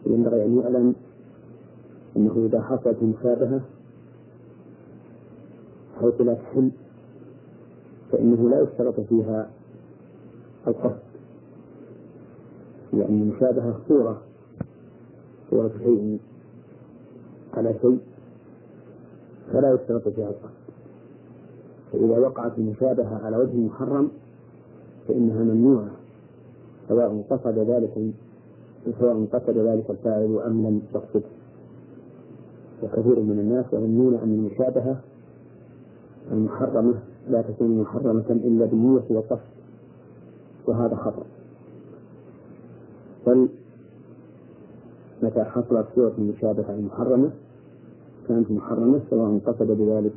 [0.07, 0.95] ينبغي أن يعلم
[2.17, 3.61] أنه إذا حصلت مشابهة
[6.01, 6.71] حيث لا تحل
[8.13, 9.51] فإنه لا يشترط فيها
[10.69, 10.99] القصد
[12.93, 14.23] لأن المشابهة صورة
[15.51, 16.19] صورة شيء
[17.55, 17.99] على شيء
[19.53, 20.59] فلا يشترط فيها القصد.
[21.93, 24.11] فإذا وقعت المشابهة على وجه محرم
[25.09, 25.91] فإنها ممنوعة
[26.89, 28.13] سواء قصد ذلك
[29.01, 31.23] سواء قصد ذلك الفاعل أم لم يقصده
[32.83, 35.01] وكثير من الناس يظنون أن المشابهة
[36.33, 36.95] المحرمة
[37.29, 39.41] لا تكون محرمة إلا بالنية والقصد
[40.67, 41.27] وهذا خطأ
[43.27, 43.49] بل
[45.23, 47.31] متى حصلت صورة المشابهة المحرمة
[48.29, 50.13] كانت محرمة سواء قصد بذلك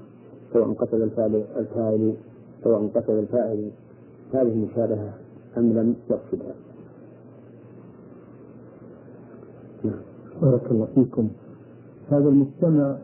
[0.54, 2.14] سواء قصد الفاعل الفاعل
[2.64, 3.72] سواء قصد الفاعل
[4.34, 5.14] هذه المشابهة
[5.58, 6.56] أم لم يقصدها.
[9.84, 10.02] نعم.
[10.42, 11.30] بارك الله فيكم.
[12.10, 12.98] هذا المجتمع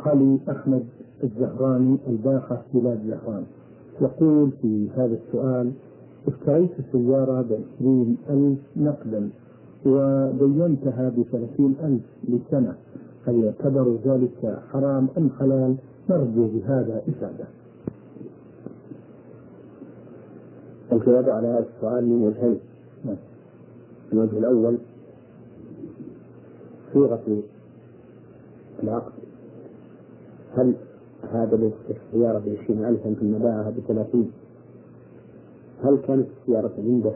[0.00, 0.86] علي أحمد
[1.22, 3.44] الزهراني الباحة بلاد زهران.
[4.00, 5.72] يقول في هذا السؤال
[6.28, 9.30] اشتريت سيارة بعشرين ألف نقدا
[9.86, 12.74] ودينتها بثلاثين ألف لسنة.
[13.26, 15.76] هل يعتبر ذلك حرام أم حلال؟
[16.10, 17.44] نرجو بهذا إفادة
[20.92, 22.58] الجواب على هذا السؤال من وجهين.
[23.04, 23.16] نعم.
[24.12, 24.78] الوجه الأول
[26.92, 27.42] صيغة
[28.82, 29.12] العقد.
[30.56, 30.74] هل
[31.22, 34.30] هذا السيارة بعشرين ألفا ثم باعها بثلاثين.
[35.84, 37.12] هل كانت السيارة عنده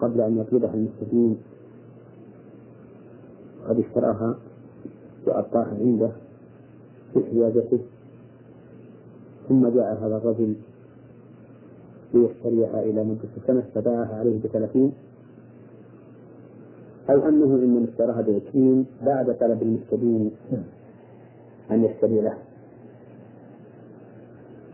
[0.00, 1.36] قبل أن يطلبها المستفيد
[3.68, 4.38] قد اشتراها
[5.26, 6.10] وأبقاها عنده
[7.14, 7.78] في حيازته
[9.48, 10.54] ثم جاء هذا الرجل
[12.14, 14.92] ليشتريها إلى مدة سنة فباعها عليه بثلاثين.
[17.10, 20.30] أو أنه إنما اشتراها بعشرين بعد طلب المشترين
[21.70, 22.47] أن يشتري له.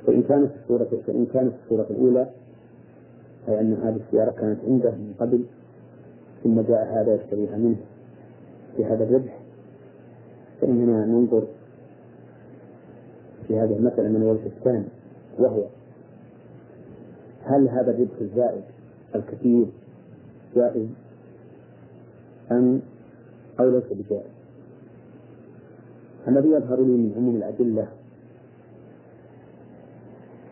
[0.06, 2.30] فإن كانت الصورة فإن كانت الصورة الأولى
[3.48, 5.44] أي أن هذه السيارة كانت عنده من قبل
[6.44, 7.76] ثم جاء هذا يشتريها منه
[8.78, 9.40] بهذا الربح
[10.60, 11.46] فإننا ننظر
[13.48, 14.84] في هذه المسألة من الوجه الثاني
[15.38, 15.64] وهو
[17.42, 18.62] هل هذا الربح الزائد
[19.14, 19.66] الكثير
[20.56, 20.88] جائز
[22.52, 22.80] أم
[23.60, 24.34] أو ليس بجائز؟
[26.28, 27.88] الذي يظهر لي من عموم الأدلة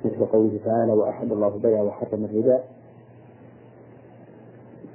[0.04, 2.60] مثل قوله تعالى وأحب الله البيع وحرم الربا.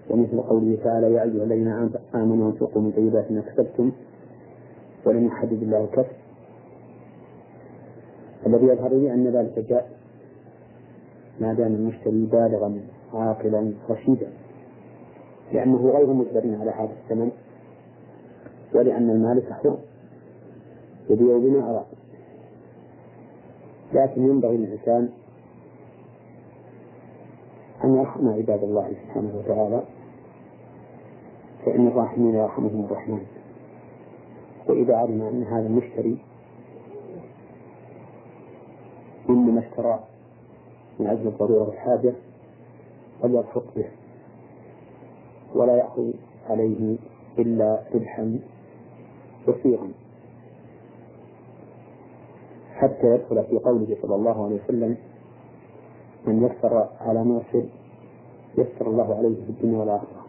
[0.10, 3.92] ومثل قوله تعالى يا أيها الذين آمنوا أنفقوا من طيبات ما كسبتم
[5.06, 6.16] ولم يحدد الله الكسب.
[8.46, 9.90] الذي يظهر لي أن ذلك جاء
[11.40, 12.82] ما دام المشتري بالغا
[13.14, 14.28] عاقلا رشيدا.
[15.54, 17.32] لأنه غير مجبر على هذا الثمن
[18.74, 19.78] ولأن المالك حر
[21.10, 21.86] يبيع بما أراد.
[23.98, 25.10] لكن ينبغي للإنسان
[27.84, 29.84] أن يرحم عباد الله سبحانه وتعالى.
[31.66, 33.26] فإن الراحمين يرحمهم الرحمن.
[34.70, 36.18] وإذا علم أن هذا المشتري
[39.30, 40.00] إنما اشترى
[41.00, 42.14] من أجل الضرورة والحاجة
[43.22, 43.86] فليرفق به.
[45.56, 46.12] ولا يأخذ
[46.50, 46.98] عليه
[47.40, 48.40] إلا ربحا
[49.48, 49.92] يسيرا
[52.78, 54.98] حتى يدخل في قوله صلى الله عليه وسلم
[56.28, 57.64] من يسر على معسر
[58.58, 60.26] يسر الله عليه في الدنيا والآخرة.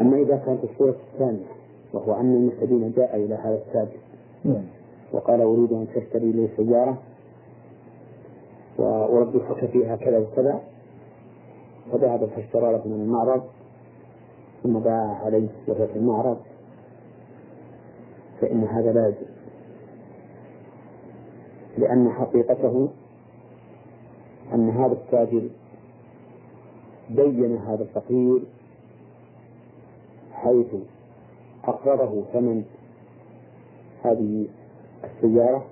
[0.00, 1.46] أما إذا كانت الصورة الثانية
[1.92, 3.98] وهو أن المستدين جاء إلى هذا التاجر
[4.44, 4.64] نعم.
[5.12, 6.98] وقال أريد أن تشتري لي سيارة
[8.78, 10.60] وأربحك فيها كذا وكذا.
[11.92, 13.42] فذهب فاشترى له من المعرض
[14.62, 16.36] ثم باع عليه وهو في المعرض.
[18.40, 19.28] فإن هذا لا يجوز.
[21.78, 22.88] لأن حقيقته
[24.54, 25.48] أن هذا التاجر
[27.10, 28.42] بين هذا الفقير
[30.32, 30.66] حيث
[31.64, 32.64] أقرضه ثمن
[34.04, 34.46] هذه
[35.04, 35.66] السيارة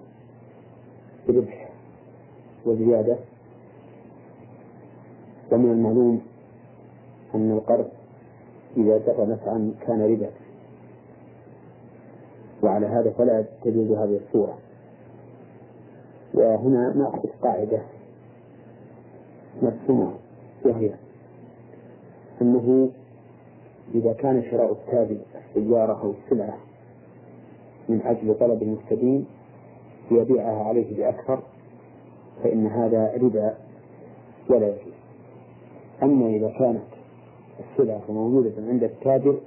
[1.28, 1.68] بربح
[2.66, 3.16] وزيادة.
[5.52, 6.20] ومن المعلوم
[7.34, 7.88] أن القرض
[8.76, 10.30] إذا جرى نفعا كان ربا
[12.62, 14.58] وعلى هذا فلا تجوز هذه الصورة.
[16.34, 17.82] وهنا نأخذ قاعدة
[19.62, 20.12] مرسومة
[20.64, 20.90] وهي
[22.42, 22.90] أنه
[23.94, 25.16] إذا كان شراء التاجر
[25.56, 26.56] السيارة أو السلعة
[27.88, 29.26] من أجل طلب المستدين
[30.10, 31.42] ليبيعها عليه بأكثر
[32.44, 33.54] فإن هذا ربا
[34.50, 34.92] ولا يجوز.
[36.02, 36.82] أما إذا كانت
[37.60, 39.40] السلعة موجودة عند التاجر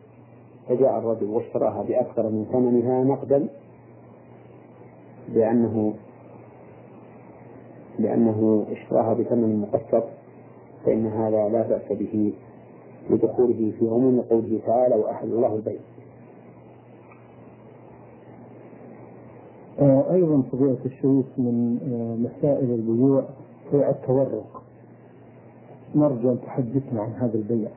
[0.67, 3.47] فجاء الرجل واشتراها بأكثر من ثمنها نقدا
[5.33, 5.93] لأنه
[7.99, 10.03] لأنه اشتراها بثمن مقسط
[10.85, 12.33] فإن هذا لا بأس به
[13.09, 15.79] لدخوله في عموم قوله تعالى وأحل الله البيع.
[19.79, 23.23] آه، أيضا فضيلة الشيخ من آه، مسائل البيوع
[23.71, 24.63] هي التورق.
[25.95, 27.69] نرجو أن تحدثنا عن هذا البيع.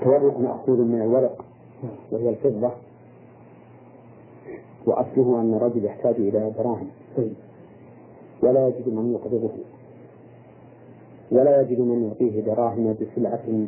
[0.00, 1.44] التورق مأخوذ من الورق
[2.12, 2.70] وهي الفضة.
[4.86, 6.88] وأصله أن الرجل يحتاج إلى دراهم.
[8.42, 9.50] ولا يجد من يقبضه.
[11.32, 13.66] ولا يجد من يعطيه دراهم بسلعة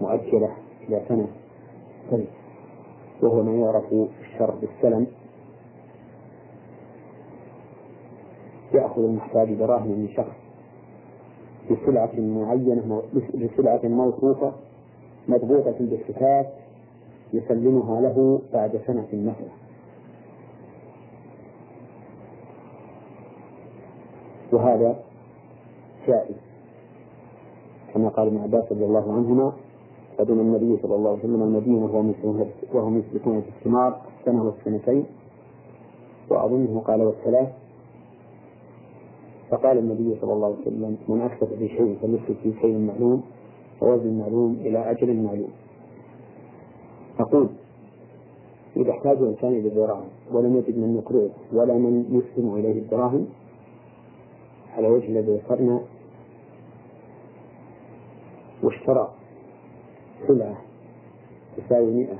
[0.00, 0.50] مؤجلة
[0.88, 1.28] إلى سنة.
[3.22, 5.06] وهو ما يعرف في بالسلم.
[8.74, 10.36] يأخذ المحتاج دراهم من شخص
[11.70, 13.02] بسلعة معينة
[13.34, 14.52] بسلعة موصوفة
[15.28, 16.46] مضبوطة بالصفات
[17.32, 19.52] يسلمها له بعد سنة مثلا
[24.52, 24.96] وهذا
[26.06, 26.36] جائز.
[27.94, 29.52] كما قال ابن عباس رضي الله عنهما
[30.18, 32.14] قدم النبي صلى الله عليه وسلم المدينة
[32.74, 35.04] وهم يسلكون في الثمار السنة والسنتين.
[36.30, 37.48] وأظنه قال والثلاث.
[39.50, 43.22] فقال النبي صلى الله عليه وسلم من أكثر في شيء فليسلك في شيء معلوم
[43.82, 45.50] ووزن معلوم إلى أجل معلوم.
[47.18, 47.48] أقول
[48.76, 53.26] إذا احتاج الإنسان إلى الدراهم ولم يجد من يقرضه ولا من يسلم إليه الدراهم
[54.76, 55.80] على وجه الذي ذكرنا
[58.62, 59.12] واشترى
[60.28, 60.56] سلعة
[61.56, 62.18] تساوي مئة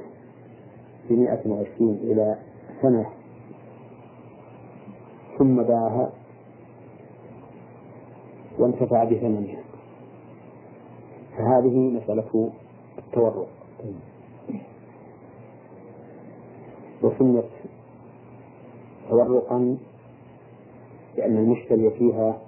[1.11, 2.39] بمئة وعشرين إلى
[2.83, 3.07] سنة
[5.39, 6.13] ثم باعها
[8.59, 9.66] وانتفع بثمنها.
[11.37, 12.51] فهذه مسألة
[12.99, 13.49] التورق.
[17.03, 17.45] وسميت
[19.11, 19.77] تورقا
[21.17, 22.39] لأن المشتري فيها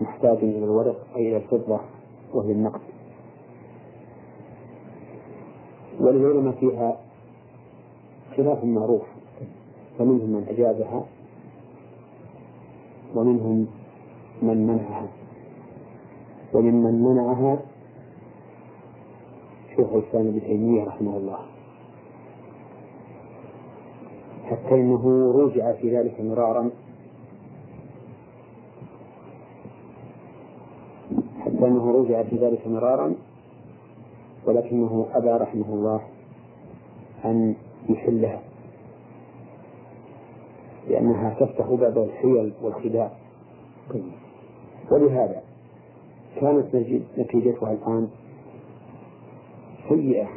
[0.00, 1.80] محتاج إلى الورق أي إلى الفضة
[2.34, 2.80] وهي النقد.
[6.00, 7.00] وللعلماء فيها
[8.36, 9.02] خلاف معروف
[9.98, 11.04] فمنهم من أجازها
[13.14, 13.66] ومنهم
[14.42, 15.08] من منعها.
[16.54, 17.58] وممن منعها
[19.76, 21.38] شيخ الإسلام ابن تيمية رحمه الله.
[24.44, 26.70] حتى إنه رجع في ذلك مرارا.
[31.40, 33.14] حتى أنه رجع في ذلك مرارا.
[34.46, 36.00] ولكنه أبى رحمه الله
[37.24, 37.54] أن
[37.88, 38.40] يحلها.
[40.88, 43.12] لأنها تفتح باب الحيل والخداع.
[44.90, 45.42] ولهذا
[46.40, 46.76] كانت
[47.18, 48.08] نتيجتها الآن
[49.94, 50.28] سيئة.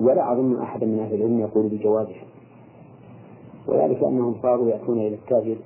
[0.00, 2.24] ولا أظن أحدا من أهل العلم يقول بجوازها.
[3.68, 5.56] وذلك أنهم صاروا يأتون إلى التاجر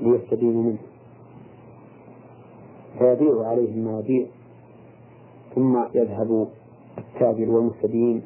[0.00, 0.78] ليستدينوا منه.
[2.98, 4.26] فيبيع عليهم ما يبيع
[5.54, 6.48] ثم يذهب
[6.98, 8.22] التاجر والمستدين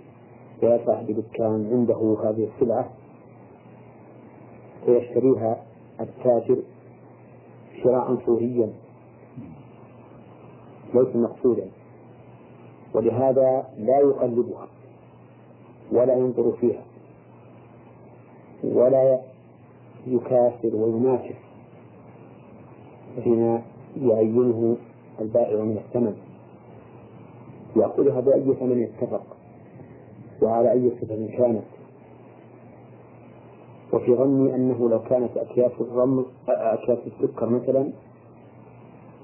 [0.62, 2.91] إلى صاحب دكان عنده هذه السلعة
[4.86, 5.62] فيشتريها
[6.01, 6.57] التاجر
[7.82, 8.72] شراء صوريا
[10.95, 11.66] ليس مقصودا.
[12.95, 14.68] ولهذا لا يقلبها
[15.93, 16.82] ولا ينظر فيها.
[18.64, 19.20] ولا
[20.07, 21.36] يكافر ويناكف
[23.24, 23.62] حين
[24.03, 24.76] يعينه
[25.20, 26.16] البائع من الثمن.
[27.76, 29.22] يأخذها بأي ثمن اتفق.
[30.43, 31.64] وعلى أي صفة كانت.
[33.93, 37.93] وفي ظني أنه لو كانت أكياس الرمل أكياس السكر مثلا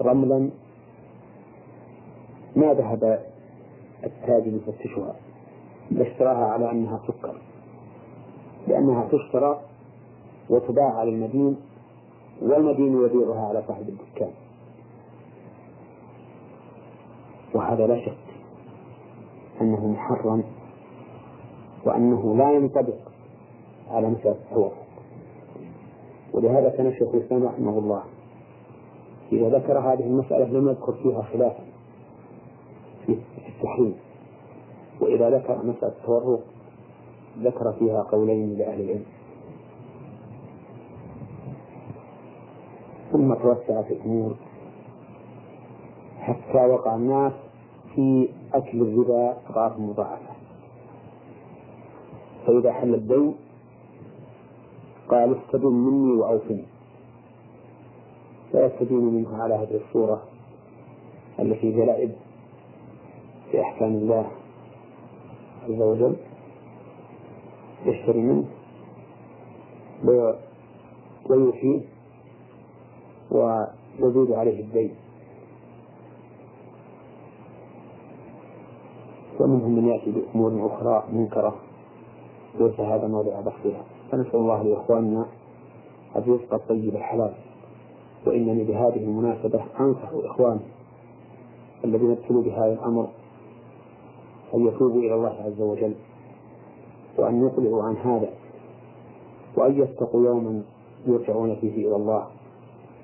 [0.03, 0.51] رملا
[2.57, 3.27] ما ذهب
[4.05, 5.17] التاجر يفتشها
[5.91, 7.35] لاشتراها على أنها سكر.
[8.69, 9.61] لأنها تشترى
[10.51, 11.57] وتباع على المدين
[12.43, 14.31] والمدين يبيعها على صاحب الدكان.
[17.55, 18.27] وهذا لا شك
[19.61, 20.45] أنه محرم
[21.85, 22.99] وأنه لا ينطبق
[23.91, 24.87] على مسألة التوافق.
[26.33, 28.03] ولهذا كان الشيخ الإسلام رحمه الله
[29.33, 31.66] إذا ذكر هذه المسألة لم يذكر فيها خلافا.
[33.07, 33.95] في التحريم.
[35.01, 36.41] وإذا ذكر مسألة التورق
[37.39, 39.05] ذكر فيها قولين لأهل العلم.
[43.13, 44.35] ثم توسع في الأمور
[46.21, 47.33] حتى وقع الناس
[47.95, 50.35] في أكل الربا أضعاف مضاعفة.
[52.47, 53.35] فإذا حل الدين
[55.09, 56.65] قال استدن مني وأوفني.
[58.53, 60.23] فيستدين منه على هذه الصورة
[61.41, 62.13] التي جلائب
[63.57, 64.27] في أحكام الله
[65.65, 66.17] عز وجل
[67.87, 68.45] يشتري منه
[71.31, 71.81] ويوفيه
[73.31, 74.95] ويزيد عليه الدين.
[79.41, 81.57] ومنهم من يأتي بأمور أخرى منكرة
[82.61, 83.85] ليس هذا موضع بحثها.
[84.13, 85.27] فنسأل الله لإخواننا
[86.17, 87.35] الرزق الطيب الحلال.
[88.27, 90.61] وإنني بهذه المناسبة أنصح إخواني
[91.85, 93.09] الذين ابتلوا بهذا الأمر
[94.55, 95.95] أن يتوبوا إلى الله عز وجل
[97.19, 98.29] وأن يقلعوا عن هذا
[99.57, 100.63] وأن يتقوا يوما
[101.07, 102.27] يرجعون فيه إلى الله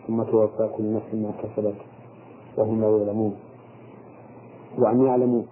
[0.06, 1.76] ثم توفى كل نفس ما كسبت
[2.56, 3.36] وهم لا يعلمون
[4.78, 5.42] وأن يعلموا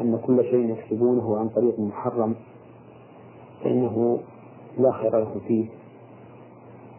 [0.00, 2.34] أن كل شيء يكسبونه عن طريق محرم
[3.64, 4.18] فإنه
[4.78, 5.66] لا خير له فيه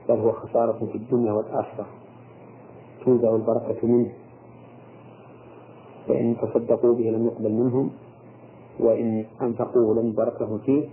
[0.09, 1.85] بل هو خسارة في الدنيا والآخرة.
[3.05, 4.13] تنزع البركة منه.
[6.09, 7.89] فإن تصدقوا به لم يقبل منهم
[8.79, 10.83] وإن أنفقوه لم يبارك فيه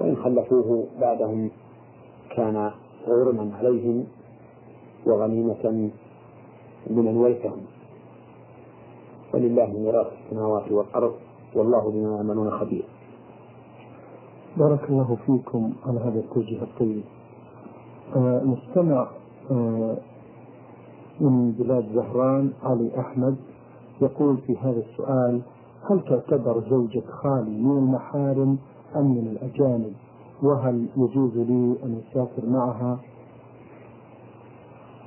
[0.00, 1.50] وإن خلفوه بعدهم
[2.36, 2.70] كان
[3.06, 4.04] غرما عليهم
[5.06, 5.90] وغنيمة
[6.90, 7.60] لمن ورثهم
[9.34, 11.14] ولله ميراث السماوات والأرض
[11.54, 12.84] والله بما يعملون خبير.
[14.56, 17.02] بارك الله فيكم على هذا التوجيه الطيب
[18.16, 19.08] آه نستمع
[19.50, 19.96] آه
[21.20, 23.36] من بلاد زهران علي أحمد.
[24.00, 25.40] يقول في هذا السؤال
[25.90, 28.58] هل تعتبر زوجة خالي من المحارم
[28.96, 29.92] أم من الأجانب؟
[30.42, 32.98] وهل يجوز لي أن أسافر معها؟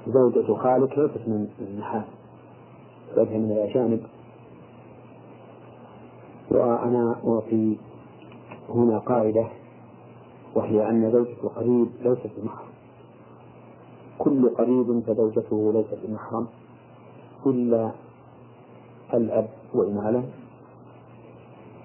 [0.07, 2.05] زوجة خالك ليست من المحارم
[3.17, 4.01] وجه من الأجانب.
[6.51, 7.77] وأنا أعطي
[8.69, 9.47] هنا قاعدة
[10.55, 12.67] وهي أن زوجة القريب ليست بمحرم
[14.19, 16.47] كل قريب فزوجته ليست بمحرم
[17.45, 17.91] إلا
[19.14, 20.26] الأب وإن علم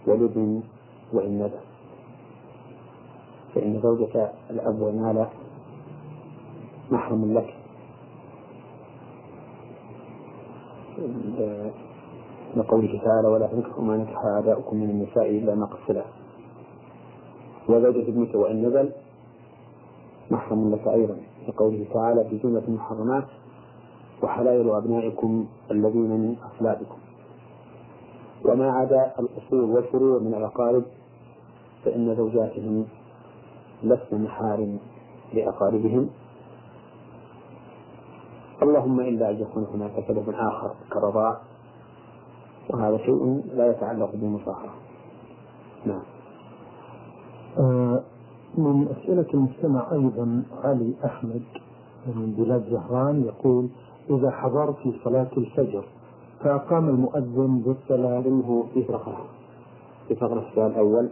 [0.07, 0.63] والابن
[1.13, 1.61] وإن ندى
[3.55, 5.27] فإن زوجة الأب وإن علم
[6.91, 7.55] محرم لك.
[12.57, 15.79] لقوله تعالى ولا تنكحوا ما نكح آباؤكم من النساء إلا ما قد
[17.69, 18.93] وزوجة ابنك وإن نزل
[20.31, 21.17] محرم لك أيضا.
[21.49, 23.25] لقوله تعالى في جملة المحرمات
[24.23, 26.99] وحلائل أبنائكم الذين من أصلابكم
[28.49, 30.83] وما عدا الأصول والفروع من الأقارب
[31.85, 32.85] فإن زوجاتهم
[33.83, 34.79] لسن محارم
[35.35, 36.11] لأقاربهم.
[38.63, 41.41] اللهم إلا أن يكون هناك سبب آخر كرضاع
[42.71, 44.75] وهذا شيء لا يتعلق بالمصاهرة
[45.87, 46.03] نعم.
[47.59, 48.03] آه
[48.59, 51.43] من أسئلة المستمع أيضا علي أحمد
[52.07, 53.69] من بلاد زهران يقول
[54.11, 55.85] إذا حضرت في صلاة الفجر
[56.41, 59.25] فأقام المؤذن بالصلاة منه في فقرة
[60.09, 61.09] في فقرة السؤال الأول.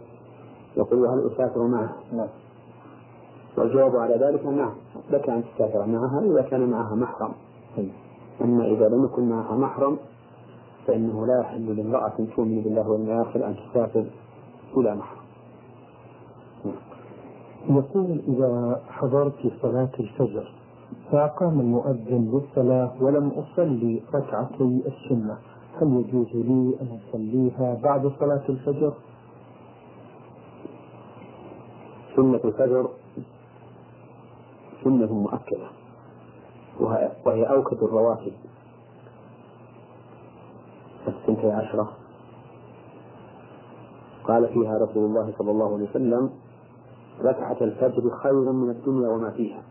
[0.77, 2.27] يقول هل أسافر معه؟ نعم
[3.57, 4.71] والجواب على ذلك نعم.
[5.09, 7.31] لك أن تسافر معها إذا كان معها محرم.
[8.41, 9.97] أما إذا لم يكن معها محرم
[10.87, 14.05] فإنه لا يحل لامرأة تؤمن بالله واليوم الآخر أن تسافر
[14.77, 15.21] إلى محرم.
[17.69, 20.51] يقول إذا حضرت صلاة الفجر
[21.11, 25.37] فأقام المؤذن بالصلاة ولم أصلي ركعتي السنة.
[25.81, 28.93] هل يجوز لي أن أصليها بعد صلاة الفجر؟
[32.15, 32.89] سنة الفجر
[34.83, 35.67] سنة مؤكدة.
[37.25, 38.31] وهي أوكد الرواتب.
[41.07, 41.91] السنتي عشرة.
[44.23, 46.29] قال فيها رسول الله صلى الله عليه وسلم
[47.21, 49.61] ركعة الفجر خير من الدنيا وما فيها.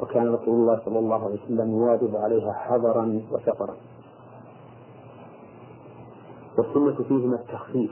[0.00, 3.76] وكان رسول الله صلى الله عليه وسلم يواظب عليها حضرا وسفرا
[6.58, 7.90] والسنة فيهما التخفيف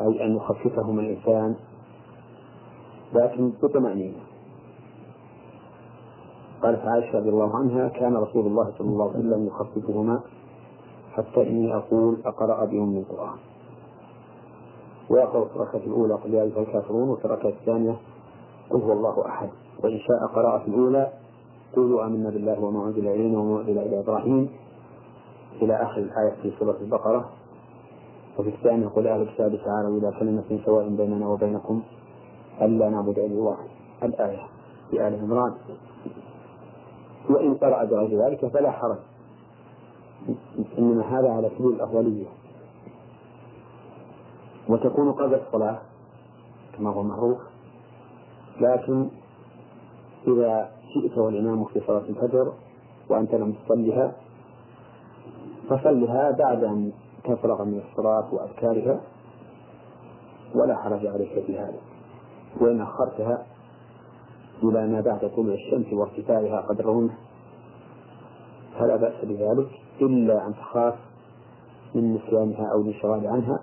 [0.00, 1.54] أي أن يخففهما الإنسان
[3.14, 4.20] لكن بطمأنينة
[6.62, 10.20] قالت عائشة رضي الله عنها كان رسول الله صلى الله عليه وسلم يخففهما
[11.12, 13.38] حتى إني أقول أقرأ بهم من القرآن.
[15.10, 17.96] ويقرأ في الركعة الأولى قل يا أيها الكافرون وفي الركعة الثانية
[18.74, 19.48] قل هو الله أحد.
[19.84, 20.26] وإن شاء
[20.58, 21.12] في الأولى
[21.76, 24.48] قولوا آمنا بالله وما أنزل إلينا وما أنزل إلى إبراهيم
[25.62, 27.30] إلى آخر الآية في سورة البقرة.
[28.38, 31.82] وفي الثانية قل أهل الكتاب تعالوا إلى كلمة سواء بيننا وبينكم
[32.62, 33.58] ألا نعبد إلا الله.
[34.02, 34.42] الآية
[34.90, 35.54] في آل عمران.
[37.30, 38.98] وإن قرأ بغير ذلك فلا حرج.
[40.78, 42.26] إنما هذا على سبيل الأفضلية
[44.68, 45.78] وتكون قبل الصلاة
[46.76, 47.53] كما هو معروف.
[48.60, 49.08] لكن
[50.26, 52.52] إذا جئت والإمام في صلاة الفجر
[53.08, 54.12] وأنت لم تصلها
[55.68, 56.92] فصلها بعد أن
[57.24, 59.00] تفرغ من الصلاة وأذكارها
[60.54, 61.78] ولا حرج عليك في هذا.
[62.60, 63.46] وإن أخرتها
[64.62, 67.14] إلى ما بعد طلوع الشمس وارتفاعها قدر رمح
[68.78, 69.68] فلا بأس بذلك
[70.00, 70.94] إلا أن تخاف
[71.94, 73.58] من نسيانها أو الانشغال عنها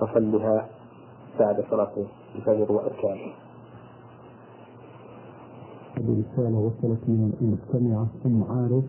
[0.00, 0.68] فصلها
[1.38, 1.92] بعد صلاة
[2.34, 3.34] الفجر وأذكارها
[5.96, 8.84] هذه رسالة وصلت من المستمعة أم عارف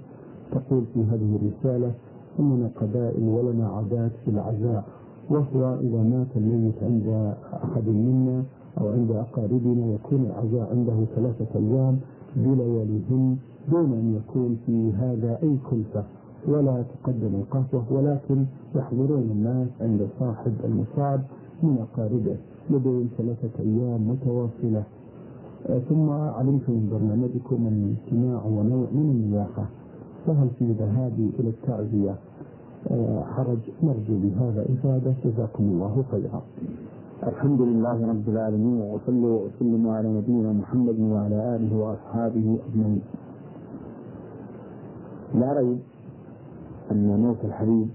[0.52, 1.92] تقول في هذه الرسالة
[2.40, 4.84] إننا قبائل ولنا عادات في العزاء
[5.30, 8.44] وهو إذا مات الميت عند أحد منا
[8.82, 12.00] أو عند أقاربنا يكون العزاء عنده ثلاثة أيام
[12.36, 13.38] بلياليهن
[13.72, 16.04] دون أن يكون في هذا أي كلفة.
[16.48, 18.46] ولا تقدم القهوة ولكن
[18.76, 21.24] يحضرون الناس عند صاحب المصاب
[21.64, 22.38] من أقاربه.
[22.70, 24.84] لديهم ثلاثة أيام متواصلة.
[25.70, 29.66] آه، ثم علمت من برنامجكم الاجتماع ونوع من النياحة
[30.28, 32.16] فهل في ذهابي إلى التعزية؟
[32.92, 33.58] آه، حرج.
[33.84, 35.14] نرجو بهذا إفادة.
[35.26, 36.42] جزاكم الله خيرا.
[37.24, 43.02] الحمد لله رب العالمين وصلوا وسلموا على نبينا محمد وعلى آله وأصحابه أجمعين.
[45.36, 45.80] لا ريب
[46.92, 47.88] أن موت الحبيب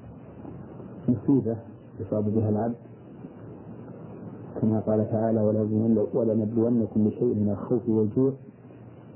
[1.09, 1.57] مصيبة
[2.01, 2.90] يصاب بها العبد.
[4.63, 5.41] كما قال تعالى
[6.15, 8.33] ولنبلونكم بشيء من الخوف والجوع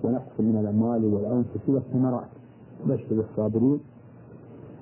[0.05, 2.29] ونقص من الأموال والأنفس والثمرات
[2.87, 3.81] بشر الصابرين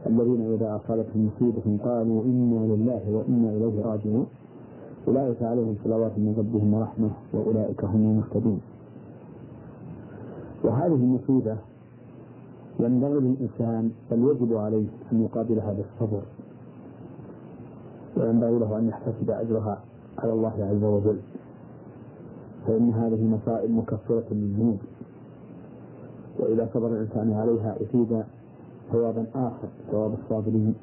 [0.06, 4.26] الذين إذا أصابتهم مصيبة قالوا إنا لله وإنا إليه راجعون
[5.08, 8.60] أولئك عليهم صلوات من ربهم ورحمة وأولئك هم المهتدون.
[10.64, 11.56] وهذه المصيبة
[12.80, 16.22] ينبغي للإنسان بل يجب عليه أن يقابلها بالصبر
[18.16, 19.80] وينبغي له أن يحتسب أجرها.
[20.22, 21.18] على الله عز وجل
[22.66, 24.78] فإن هذه مسائل مكفرة للذنوب
[26.38, 28.24] وإذا صبر الإنسان عليها أفيد
[28.92, 30.74] ثوابا آخر ثواب الصابرين.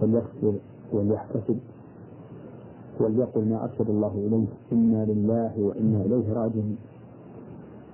[0.00, 0.54] فليصبر
[0.92, 1.58] وليحتسب
[3.00, 6.76] وليقل ما أرشد الله إليه إنا لله وإنا إليه راجعون.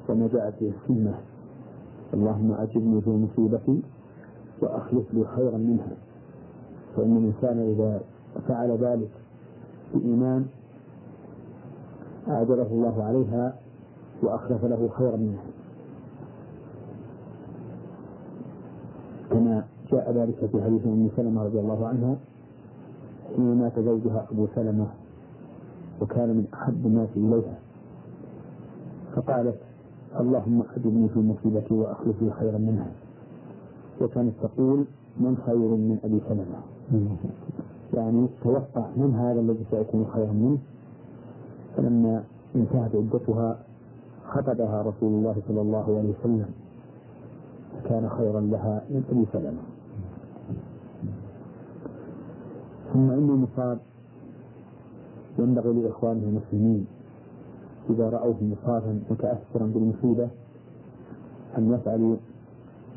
[0.09, 1.15] وما جاءت به السنة.
[2.15, 3.83] اللهم أجبني في مصيبتي
[4.63, 5.97] وأخلف لي خيرا منها.
[6.97, 8.01] فإن الإنسان إذا
[8.49, 9.11] فعل ذلك
[9.95, 10.47] بإيمان
[12.29, 13.55] أعجله الله عليها
[14.23, 15.45] وأخلف له خيرا منها.
[19.31, 22.17] كما جاء ذلك في حديث أم سلمة رضي الله عنها
[23.37, 24.87] حين مات زوجها أبو سلمة
[26.01, 27.59] وكان من أحب الناس إليها
[29.17, 29.59] فقالت
[30.21, 32.91] اللهم اجبني في مصيبتي وأخلف لي خيرا منها.
[34.01, 34.85] وكانت تقول
[35.21, 36.59] من خير من أبي سلمة.
[37.97, 40.59] يعني توقع من هذا الذي سيكون خيرا منه.
[41.77, 42.25] فلما
[42.57, 43.59] انتهت عدتها
[44.29, 46.51] خطبها رسول الله صلى الله عليه وسلم
[47.85, 49.63] كان خيرا لها من أبي سلمة.
[52.93, 53.79] ثم ان المصاب
[55.39, 56.87] ينبغي لإخوانه المسلمين
[57.91, 60.29] إذا رأوه مصابا متاثرا بالمصيبة
[61.59, 62.17] أن يفعلوا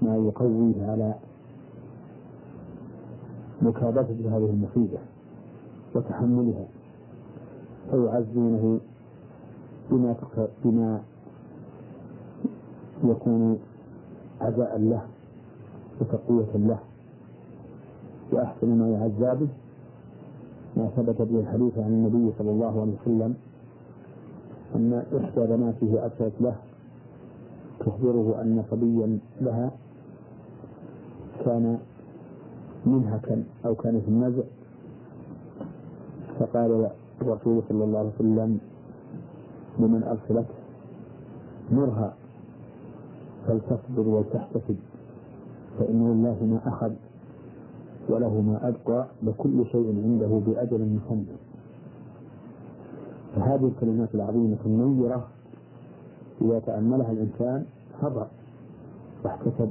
[0.01, 1.15] ما يقويه على
[3.61, 4.99] مكابدة هذه المصيبة
[5.95, 6.65] وتحملها
[7.91, 8.79] فيعزونه
[9.91, 10.15] بما
[10.65, 11.01] بما
[13.03, 13.59] يكون
[14.41, 15.01] عزاء له
[16.01, 16.79] وتقوية له.
[18.31, 19.47] وأحسن ما يعزى به
[20.77, 23.35] ما ثبت به الحديث عن النبي صلى الله عليه وسلم
[24.75, 26.55] أن إحدى بناته أرسلت له
[27.79, 29.71] تخبره أن صبيا لها
[31.45, 31.79] كان
[32.89, 34.43] منهكا أو كان في النزع
[36.39, 36.89] فقال
[37.21, 38.59] الرسول صلى الله عليه وسلم
[39.79, 40.55] لمن أرسلته
[41.71, 42.13] مرها
[43.47, 44.75] فلتصبر ولتحتسب
[45.79, 46.91] فإن لله ما أخذ
[48.09, 51.35] وله ما أبقى لكل شيء عنده بأجل مسمى.
[53.35, 55.27] فهذه الكلمات العظيمة النيرة
[56.41, 57.65] إذا تأملها الإنسان
[58.01, 58.27] صبر
[59.23, 59.69] واحتسب.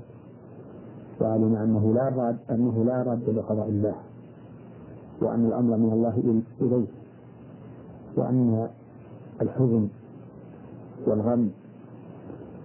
[1.20, 3.94] وعلم أنه لا راد أنه لا راد لقضاء الله
[5.22, 6.86] وأن الأمر من الله إليه
[8.16, 8.68] وأن
[9.42, 9.88] الحزن
[11.06, 11.50] والغم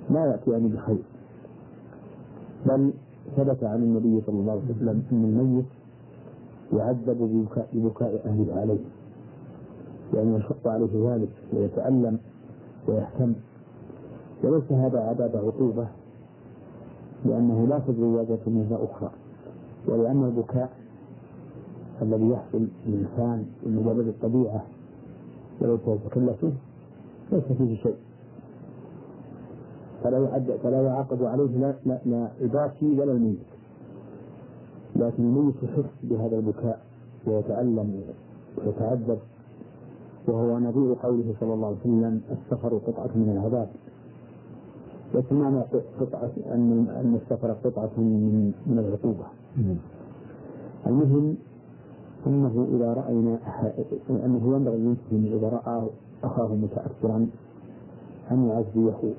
[0.10, 1.04] لا يأتيان بخير.
[2.66, 2.94] بل
[3.38, 5.66] ثبت عن النبي صلى الله عليه وسلم أن الميت
[6.74, 8.80] يعذب ببكاء, أهله عليه
[10.14, 12.20] يعني يشق عليه ذلك ويتألم
[12.88, 13.34] ويهتم
[14.44, 15.88] وليس هذا عذاب عقوبة
[17.26, 19.12] لأنه لا تدري وجهة من أخرى
[19.88, 20.70] ولأن البكاء
[22.02, 24.64] الذي يحصل للإنسان من مجرد الطبيعة
[25.62, 26.46] وليس يتكلف
[27.32, 27.96] ليس فيه شيء.
[30.04, 32.30] فلا يعد فلا يعاقب عليه لا لا, لا
[33.00, 33.40] ولا الميت.
[34.96, 36.82] لكن الميت يحس بهذا البكاء
[37.28, 38.02] ويتألم
[38.58, 39.20] ويتعذب
[40.28, 43.70] وهو نظير قوله صلى الله عليه وسلم السفر قطعة من العذاب.
[45.14, 45.62] ليس معنى
[46.00, 49.26] قطعة أن أن السفر قطعة من من العقوبة
[50.88, 51.36] المهم
[52.28, 53.40] أنه إذا رأينا
[54.10, 55.88] أنه ينبغي للمسلم إذا رأى
[56.24, 57.28] أخاه متأثرا
[58.32, 59.14] أن يعزيه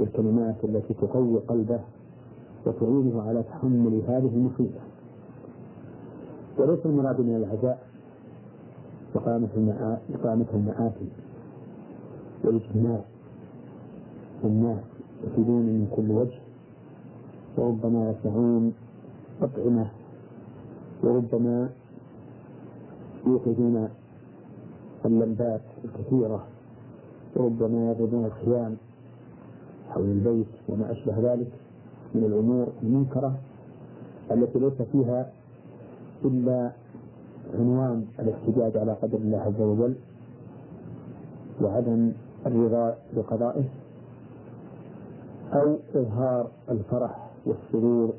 [0.00, 1.80] بالكلمات التي تقوي قلبه
[2.66, 4.80] وتعينه على تحمل هذه المصيبة.
[6.58, 7.86] وليس المراد من العزاء
[10.14, 11.08] إقامة المآتي
[12.44, 13.00] والإجتماع
[14.44, 14.91] الناس
[15.26, 16.38] يفيدون من كل وجه
[17.56, 18.72] وربما يصنعون
[19.42, 19.86] أطعمة
[21.02, 21.70] وربما
[23.26, 23.88] يوقدون
[25.04, 26.46] اللمبات الكثيرة
[27.36, 28.76] وربما يضربون الخيام
[29.90, 31.52] حول البيت وما أشبه ذلك
[32.14, 33.34] من الأمور المنكرة
[34.30, 35.32] التي ليس فيها
[36.24, 36.72] إلا
[37.54, 39.94] عنوان الاحتجاج على قدر الله عز وجل
[41.62, 42.12] وعدم
[42.46, 43.64] الرضا بقضائه.
[45.52, 48.12] أو إظهار الفرح والسرور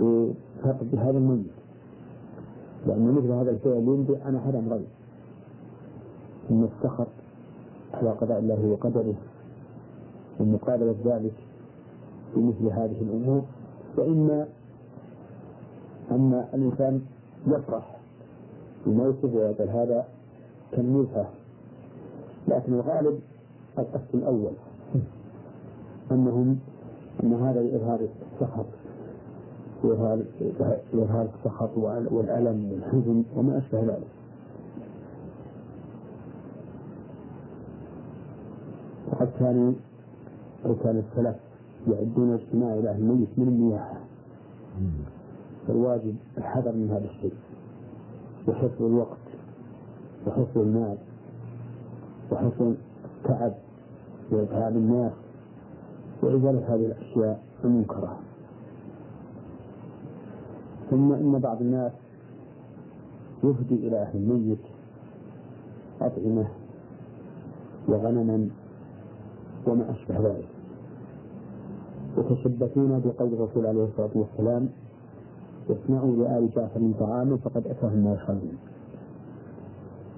[0.00, 1.50] بفقد هذا الميت
[2.86, 4.86] لأن مثل هذا الشيء ينبئ عن أحد أمرين
[6.48, 7.06] ثم السخط
[7.94, 9.14] على قضاء الله وقدره
[10.40, 11.34] ومقابلة ذلك
[12.36, 13.42] بمثل هذه الأمور.
[13.96, 14.46] وإما
[16.10, 17.00] أن الإنسان
[17.46, 17.96] يفرح
[18.86, 20.04] بموته ويقول هذا
[20.72, 21.30] كالملحة
[22.48, 23.20] لكن الغالب
[23.78, 24.52] القسم الأول.
[26.12, 26.58] أنهم
[27.22, 28.66] أن هذا لإظهار السخط
[29.82, 30.22] وإظهار
[30.94, 31.70] إظهار السخط
[32.10, 34.08] والألم والحزن وما أشبه ذلك.
[39.12, 39.72] وقد كانوا
[40.66, 41.36] أو كان السلف
[41.88, 44.00] يعدون اجتماع إلى الميت من النياحة
[45.66, 47.34] فالواجب الحذر من هذا الشيء.
[48.48, 49.18] وحفظ الوقت
[50.26, 50.96] وحفظ المال
[52.32, 52.72] وحفظ
[53.04, 53.52] التعب
[54.30, 55.12] وإتعاب الناس.
[56.22, 58.18] وإزالة هذه الأشياء المنكرة.
[60.90, 61.92] ثم إن بعض الناس
[63.44, 64.58] يهدي إلى أهل الميت
[66.00, 66.46] أطعمة
[67.88, 68.48] وغنما
[69.66, 70.48] وما أشبه ذلك.
[72.18, 74.68] يتشبثون بقول الرسول عليه الصلاة والسلام
[75.70, 78.58] اصنعوا لآل جعفر طعاما فقد أتاهم ما يشاءون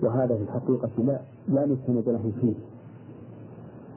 [0.02, 2.54] وهذا في الحقيقة لا لا مستند له فيه.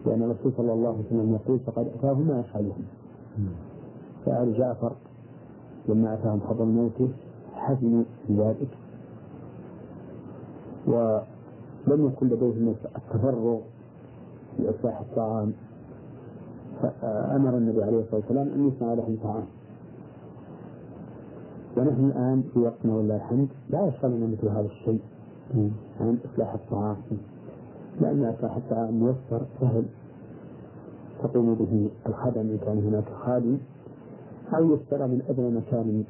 [0.05, 2.85] لأن الرسول صلى الله عليه وسلم يقول فقد أتاهم ما يشاءون
[4.25, 4.91] فآل جعفر
[5.89, 7.09] لما أتاهم خبر موته
[7.55, 8.67] حزنوا بذلك؟
[10.87, 13.59] ولم يكن لديهم التفرغ
[14.57, 15.53] في إصلاح الطعام.
[16.81, 19.45] فأمر النبي عليه الصلاة والسلام أن يصنع لهم طعام
[21.77, 25.01] ونحن الآن في وقتنا ولله الحمد لا يشغلنا مثل هذا الشيء
[25.99, 26.97] عن إصلاح الطعام.
[28.01, 29.85] لأن الطعام ميسر سهل
[31.23, 33.57] تقوم به الخدم إن كان هناك خادم
[34.53, 36.03] أو يشترى من أدنى مكان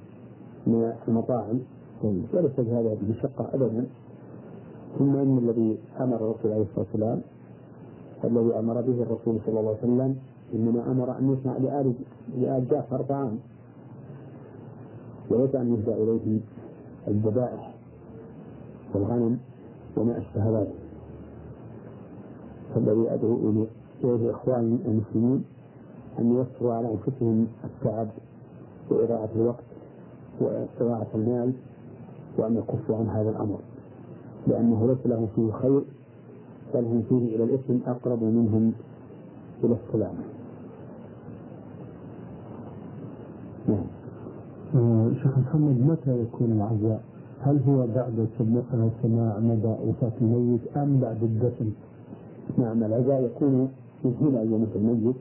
[0.67, 1.59] من المطاعم.
[2.03, 3.85] وليس هذا بشقة أبدا.
[4.99, 7.21] ثم إن الذي أمر الرسول عليه الصلاة والسلام
[8.23, 10.15] الذي أمر به الرسول صلى الله عليه وسلم
[10.53, 11.93] إنما أمر أن يصنع لآل
[12.37, 13.39] لآل جعفر طعام.
[15.29, 16.39] وليس أن يهدى إليه
[17.07, 17.73] الذبائح
[18.93, 19.39] والغنم
[19.97, 20.82] وما أشبه ذلك
[22.75, 23.65] فالذي أدعو
[24.03, 25.43] إليه إخواني المسلمين
[26.19, 28.07] أن يوفروا على أنفسهم التعب
[28.89, 29.63] وإضاعة الوقت
[30.41, 31.53] وإضاعة المال
[32.37, 33.59] وأن يكفوا عن هذا الأمر
[34.47, 35.81] لأنه ليس لهم فيه خير
[36.73, 38.73] بل هم فيه إلى الإثم أقرب منهم
[39.63, 40.23] إلى السلامة
[43.67, 43.85] نعم
[44.75, 47.01] آه، شيخ محمد متى يكون العزاء؟
[47.41, 48.27] هل هو بعد
[49.03, 51.71] سماع مدى وفاة الميت أم بعد الدفن؟
[52.57, 53.71] نعم العزاء يكون
[54.01, 55.15] في حين أن الميت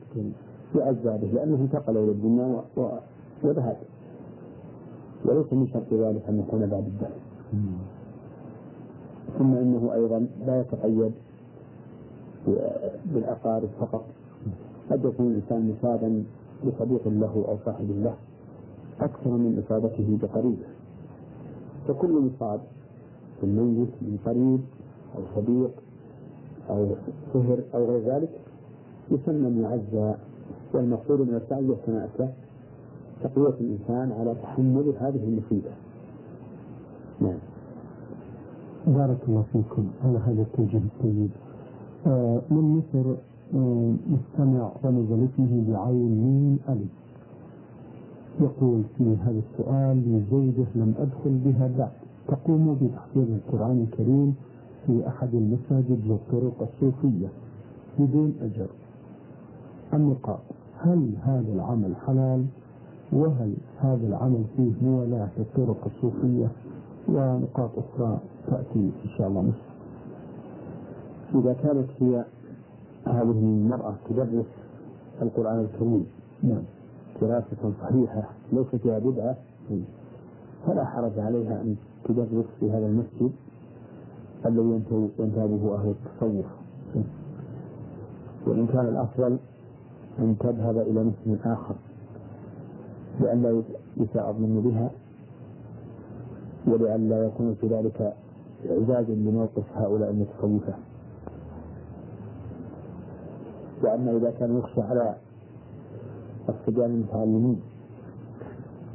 [0.75, 2.63] يعزى لأنه انتقل إلى الدنيا
[3.43, 3.77] وذهب.
[5.25, 7.19] وليس من شرط ذلك أن يكون بعد الدفن
[9.37, 11.11] ثم إنه أيضا لا يتقيد
[13.13, 14.05] بالأقارب فقط.
[14.91, 16.23] قد يكون الإنسان مصابا
[16.65, 18.15] بصديق له أو صاحب له
[18.99, 20.65] أكثر من إصابته بقريبة.
[21.87, 22.61] فكل مصاب
[23.41, 24.59] بالميت من قريب
[25.15, 25.71] أو صديق
[26.69, 26.87] أو
[27.33, 28.29] سهر أو غير ذلك
[29.11, 30.15] يسمى المعزى
[30.73, 32.29] والمقصود من التعزية كما أتى
[33.23, 35.71] تقوية الإنسان على تحمل هذه المصيبة.
[37.21, 37.37] نعم.
[38.87, 39.87] بارك الله فيكم.
[40.05, 41.29] على هذا التوجيه الطيب.
[42.07, 43.09] آه من مصر
[43.55, 46.91] آه مستمع رمز لاسمه بعين ميم ألف.
[48.41, 51.91] يقول في هذا السؤال لزوجة لم أدخل بها بعد.
[52.27, 54.35] تقوم بتحفيظ القرآن الكريم
[54.87, 57.27] في أحد المساجد والطرق الصوفية
[57.99, 58.67] بدون أجر.
[59.93, 60.39] النقاط
[60.79, 62.45] هل هذا العمل حلال؟
[63.13, 66.47] وهل هذا العمل فيه موالاة للطرق الصوفية؟
[67.09, 69.73] ونقاط أخرى تأتي إن شاء الله مصر
[71.39, 72.25] إذا كانت هي
[73.07, 74.45] هذه المرأة تدرس
[75.21, 76.05] القرآن الكريم
[76.43, 76.63] نعم
[77.21, 78.23] دراسة صحيحة
[78.53, 79.35] ليس فيها بدعة
[80.67, 83.31] فلا حرج عليها أن تدرس في هذا المسجد.
[84.45, 84.81] الذي
[85.19, 86.45] ينتابه أهل التصوف؟
[88.47, 89.37] وإن كان الأفضل
[90.19, 91.75] أن تذهب إلى مسجد آخر
[93.19, 93.63] لئلا
[93.97, 94.91] يساء الظن بها
[96.67, 98.13] ولئلا يكون في ذلك
[98.69, 100.73] إعزاز لموقف هؤلاء المتصوفة.
[103.83, 105.15] وأما إذا كان يخشى على
[106.49, 107.61] الصبيان المتعلمين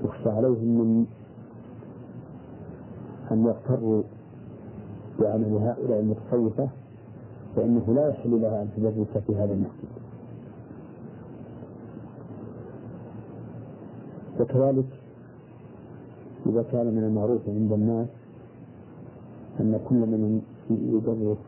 [0.05, 1.07] يخشى عليهم من
[3.33, 4.03] أن يغتروا
[5.21, 6.69] بعمل هؤلاء المتصوفة
[7.57, 9.89] فإنه لا يحل لها أن تدرس في هذا المسجد.
[14.41, 14.87] وكذلك
[16.47, 18.09] إذا كان من المعروف عند الناس
[19.61, 21.39] أن كل من يدرس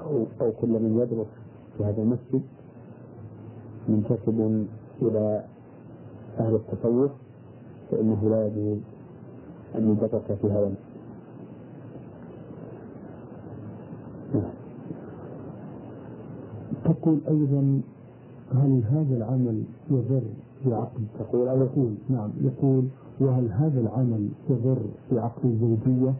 [0.00, 1.26] أو, أو كل من يدرس
[1.78, 2.42] في هذا المسجد
[3.88, 4.66] منتسب
[5.02, 5.44] إلى
[6.38, 7.10] أهل التصوف
[7.90, 8.78] فإنه لا يجوز
[9.74, 10.74] أن يدرس في هذا
[17.06, 17.80] تقول أيضا
[18.54, 20.22] هل هذا العمل يضر
[20.66, 22.84] بعقد تقول أو يقول؟ نعم يقول
[23.20, 24.78] وهل هذا العمل يضر
[25.12, 26.14] بعقد الزوجية؟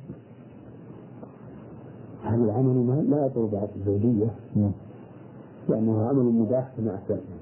[2.24, 4.30] هذا العمل ما لا يضر بعقد الزوجية.
[4.56, 4.72] نعم.
[5.68, 7.36] لأنه عمل مباح كما أسلفنا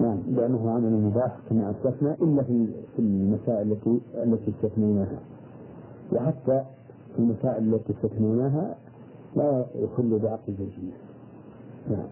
[0.00, 5.18] نعم لأنه عمل مباح كما أسلفنا إلا في المسائل التي التي استثنيناها.
[6.12, 6.64] وحتى
[7.18, 8.76] المسائل التي استثنيناها
[9.36, 10.96] لا يخل بعقد الزوجية
[11.90, 12.06] نعم.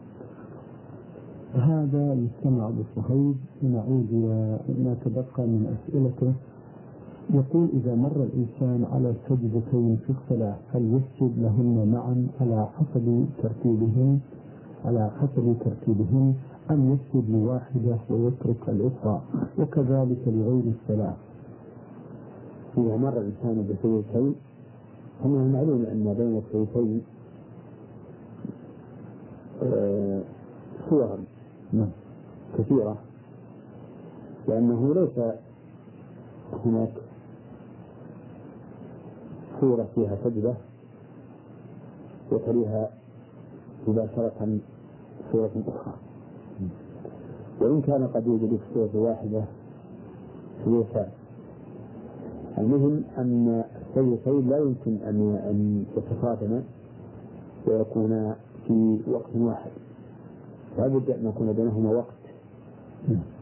[1.55, 6.33] هذا المستمع أبو صهيب نعود إلى ما تبقى من أسئلته.
[7.35, 14.19] يقول إذا مر الإنسان على سجدتين في الصلاة هل يسجد لهن معا على حسب ترتيبهن؟
[14.85, 16.35] على حسب ترتيبهن
[16.71, 19.23] أم يسجد لواحدة ويترك الأخرى؟
[19.59, 21.15] وكذلك لغير الصلاة.
[22.79, 24.35] إذا مر الإنسان بسجدتين
[25.23, 27.03] فمن المعلوم أن بين السجدتين
[29.63, 30.21] آه،
[30.91, 31.19] صورا
[31.73, 31.91] نعم.
[32.59, 32.97] كثيرة
[34.49, 35.25] لأنه ليس
[36.65, 36.93] هناك
[39.61, 40.55] صورة فيها سجدة
[42.33, 42.91] وتليها
[43.89, 44.59] مباشرة
[45.33, 45.95] صورة أخرى.
[47.61, 49.45] وإن كان قد يوجد في الصورة الواحدة
[50.65, 51.09] سلوكان
[52.59, 53.65] المهم أن
[53.97, 56.63] السيفين لا يمكن أن أن يتصادما
[57.67, 58.37] ويكونا
[58.67, 59.71] في وقت واحد.
[60.79, 62.15] لابد أن يكون بينهما وقت.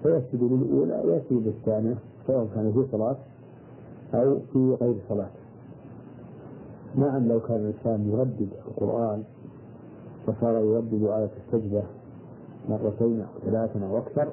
[0.02, 1.94] فيسجد للأولى ويسجد للثانية
[2.27, 3.16] سواء كان في صلاة
[4.14, 5.31] أو في غير صلاة.
[6.97, 9.23] نعم لو كان الإنسان يردد القرآن
[10.28, 11.82] وصار يردد آية السجدة
[12.68, 14.28] مرتين أو ثلاثا أو أكثر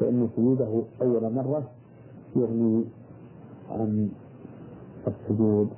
[0.00, 1.62] فإن سجوده أول مرة
[2.36, 2.84] يغني
[3.70, 4.08] عن
[5.08, 5.68] السجود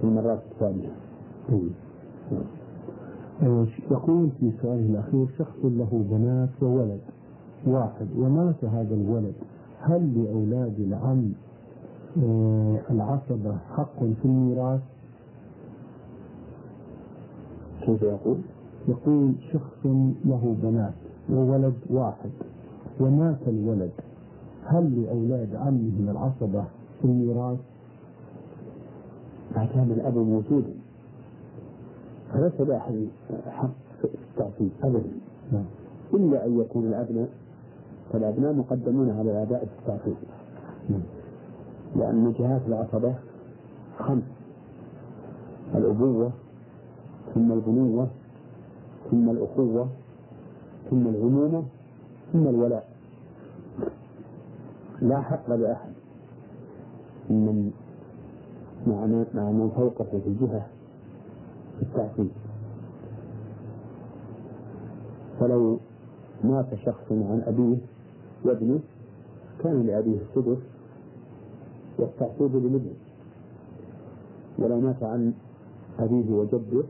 [0.00, 0.88] في المرات الثانية.
[3.90, 7.00] يقول في سؤاله الأخير شخص له بنات وولد
[7.66, 9.34] واحد ومات هذا الولد
[9.80, 11.32] هل لأولاد العم
[12.22, 14.80] آه، العصبة حق في الميراث؟
[17.82, 18.36] كيف يقول؟
[18.88, 19.86] يقول شخص
[20.24, 20.94] له بنات
[21.30, 22.30] وولد واحد
[23.00, 23.90] ومات الولد
[24.64, 26.64] هل لأولاد عمهم العصبة
[27.00, 27.58] في الميراث؟
[29.56, 30.74] ما كان الأب موجودا
[32.32, 33.08] فليس لأحد
[33.46, 33.70] حق
[34.00, 35.10] في التعصيب أبدا.
[35.52, 35.64] نعم.
[36.14, 37.28] إلا أن يكون الأبناء
[38.12, 40.16] فالأبناء مقدمون على الآباء في التعصيب.
[40.90, 41.02] نعم.
[41.96, 43.14] لأن جهات العصبة
[43.98, 44.22] خمس.
[45.74, 46.30] الأبوة
[47.34, 48.08] ثم البنوة
[49.10, 49.88] ثم الأخوة
[50.90, 51.62] ثم العمومة
[52.32, 52.88] ثم الولاء.
[55.02, 55.92] لا حق لأحد
[57.30, 57.72] من
[58.86, 60.66] مع مع من فوقه في الجهة
[61.76, 62.30] في التعقيد
[65.40, 65.78] فلو
[66.44, 67.76] مات شخص عن أبيه
[68.44, 68.80] وابنه
[69.62, 70.58] كان لأبيه السدس
[71.98, 72.94] والتعقيد لابنه
[74.58, 75.32] ولو مات عن
[75.98, 76.82] أبيه وجده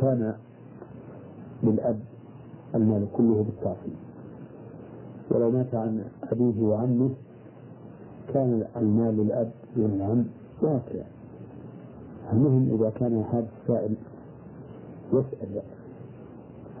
[0.00, 0.34] كان
[1.62, 2.00] للأب
[2.74, 3.96] المال كله بالتعقيد
[5.30, 7.10] ولو مات عن أبيه وعمه
[8.34, 10.24] كان المال للأب والعم
[10.62, 11.04] وهكذا
[12.32, 13.94] المهم إذا كان هذا السائل
[15.12, 15.62] يسأل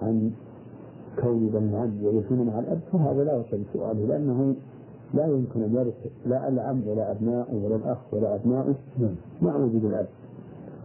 [0.02, 0.30] عن
[1.20, 4.54] كون بني العم ويكون مع الأب فهذا لا يصل سؤاله لأنه
[5.14, 8.74] لا يمكن أن يرث لا العم ولا أبناؤه ولا الأخ ولا أبناؤه
[9.42, 10.06] مع وجود الأب.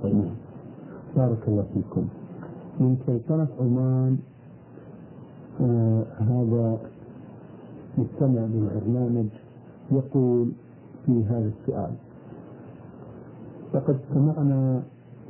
[0.03, 0.23] طيب.
[1.15, 2.07] بارك الله فيكم.
[2.79, 4.17] من سلطنة عمان
[5.61, 6.77] آه هذا
[7.97, 9.27] مستمع للبرنامج
[9.91, 10.51] يقول
[11.05, 11.93] في هذا السؤال.
[13.73, 14.83] لقد استمعنا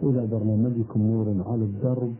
[0.03, 2.13] إلى برنامجكم نور على الدرب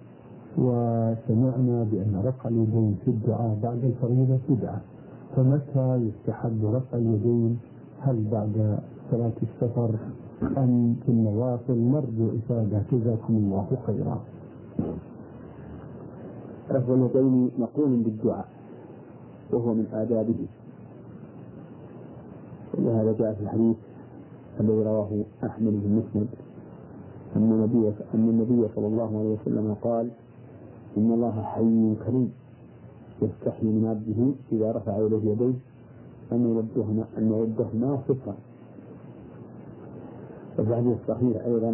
[0.58, 4.82] وسمعنا بأن رفع اليدين في الدعاء بعد الفريضة بدعة
[5.36, 7.60] فمتى يستحب رفع اليدين؟
[8.00, 8.80] هل بعد
[9.12, 9.96] صلاة السفر؟
[10.58, 12.84] أم في النوافل؟ نرجو إفادة.
[12.92, 14.22] جزاكم الله خيرا.
[16.72, 18.48] رفع اليدين مقرون بالدعاء
[19.54, 20.48] وهو من آدابه.
[22.92, 23.76] ولهذا جاء في الحديث
[24.60, 25.10] الذي رواه
[25.44, 26.28] أحمد بن مسند
[27.36, 30.10] أن النبي أن النبي صلى الله عليه وسلم قال
[30.98, 32.32] إن الله حي كريم
[33.22, 34.20] يستحي من عبده
[34.52, 35.54] إذا رفع إليه يديه
[36.32, 38.36] أن يردهما أن يردهما صفرا
[40.60, 41.70] وفي الحديث الصحيح أيضا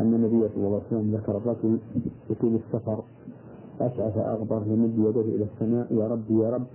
[0.00, 1.78] أن النبي صلى الله عليه وسلم ذكر الرجل
[2.30, 3.02] يطيل السفر
[3.80, 6.66] أشعث أغبر يمد يديه إلى السماء يا ربي يا رب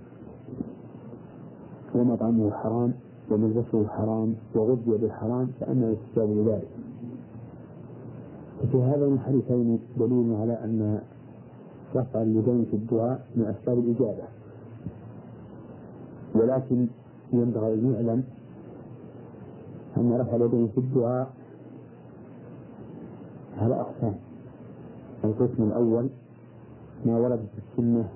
[1.94, 2.92] ومطعمه حرام.
[3.32, 6.68] وملبسه حرام وغذي بالحرام فأنا يستجاب لذلك.
[8.62, 11.00] وفي هذين الحديثين دليل على أن
[11.96, 14.24] رفع اليدين في الدعاء من أسباب الإجابة.
[16.34, 16.86] ولكن
[17.32, 18.24] ينبغي أن يعلم
[19.96, 21.30] أن رفع اليدين في الدعاء
[23.58, 24.14] على أقسام
[25.24, 26.08] القسم الأول
[27.06, 28.08] ما ورد في السنة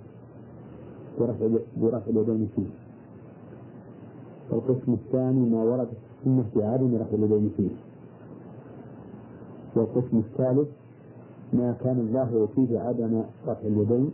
[1.77, 2.86] برفع اليدين فيه.
[4.51, 7.71] والقسم الثاني ما ورد في السنة في عدم رفع اليدين فيه.
[9.77, 10.69] والقسم الثالث
[11.53, 14.11] ما كان الظاهر فيه عدم رفع اليدين.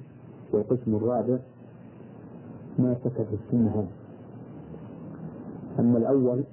[0.52, 1.38] والقسم الرابع
[2.78, 3.86] ما سكت السنة.
[5.78, 6.44] أما الأول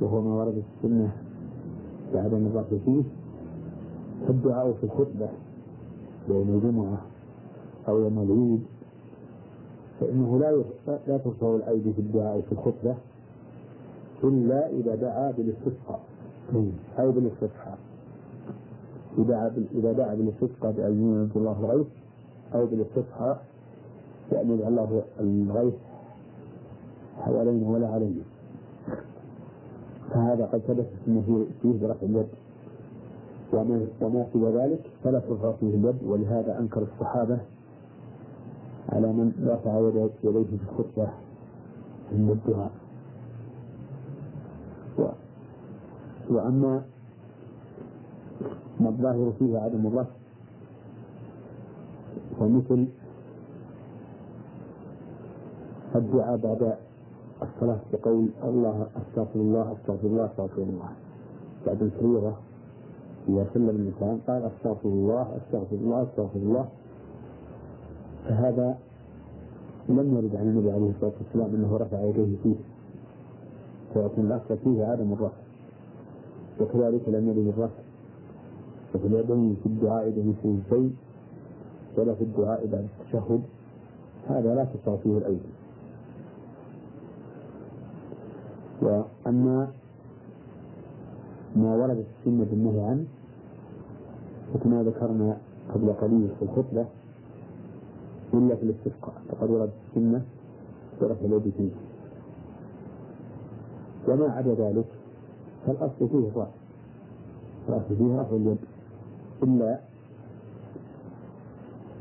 [0.00, 1.12] وهو ما ورد في السنة
[2.14, 3.02] بعدم الرفع فيه
[4.26, 5.28] فالدعاء في الخطبة
[6.28, 7.00] يوم الجمعة
[7.88, 8.62] أو يوم العيد
[10.02, 10.62] فإنه لا
[11.08, 12.94] لا ترفع الأيدي في الدعاء في الخطبة
[14.24, 16.00] إلا إذا دعا بالاستسقاء.
[16.98, 17.78] أو بالاستسقاء.
[19.74, 21.86] إذا دعا بالاستسقاء بأن ينزل الله الغيث
[22.54, 23.44] أو بالاستسقاء
[24.30, 25.74] بأن يجعل الله الغيث
[27.18, 28.22] حوالينا ولا علينا
[30.10, 32.26] فهذا قد ثبت السنة فيه برفع اليد.
[33.52, 35.96] وما وما سوى ذلك فلا ترفع فيه اليد.
[36.06, 37.38] ولهذا أنكر الصحابة
[38.92, 41.08] على من رفع يديه في الخطبة
[42.12, 42.70] عند الدعاء.
[46.30, 46.82] وأما
[48.80, 50.10] ما الظاهر فيه عدم الرفع
[52.40, 52.86] فمثل
[55.96, 56.76] الدعاء بعد
[57.42, 60.88] الصلاة بقول الله أستغفر الله أستغفر الله أستغفر الله
[61.66, 62.32] بعد الفريضة
[63.28, 66.68] إذا سلم الإنسان قال أستغفر الله أستغفر الله أستغفر الله
[68.28, 68.78] فهذا
[69.88, 72.54] لم يرد عن النبي عليه الصلاة والسلام أنه رفع يديه فيه.
[73.94, 75.42] فيكون الأصل فيه عدم الرفع.
[76.60, 77.82] وكذلك لم يرد الرفع.
[78.94, 80.92] وفي اليدين في الدعاء بمثل الشيء
[81.98, 83.42] ولا في الدعاء بعد التشهد
[84.28, 85.52] هذا لا تشرع فيه الأيدي.
[88.82, 89.70] وأما
[91.56, 93.04] ما ورد في السنة بالنهي عنه
[94.54, 95.36] وكما ذكرنا
[95.74, 96.86] قبل قليل في الخطبة
[98.34, 99.14] إلا في الاستسقاء.
[99.28, 100.22] فقد ورد في السنة
[101.00, 101.70] ورفع اليد فيه.
[104.08, 104.86] وما عدا ذلك
[105.66, 106.46] فالأصل فيه الرفع
[107.68, 108.58] الأصل فيه رفع اليد.
[109.42, 109.80] إلا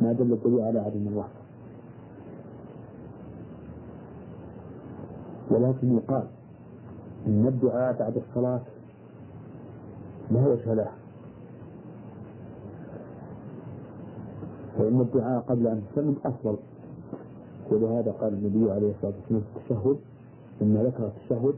[0.01, 1.41] ما دل الدليل على عدم الرفع
[5.51, 6.27] ولكن يقال
[7.27, 8.61] إن الدعاء بعد الصلاة
[10.31, 10.91] لا وجه له
[14.81, 16.55] فإن الدعاء قبل أن تسلم أفضل.
[17.71, 19.97] ولهذا قال النبي عليه الصلاة والسلام في التشهد
[20.61, 21.55] لما ذكر التشهد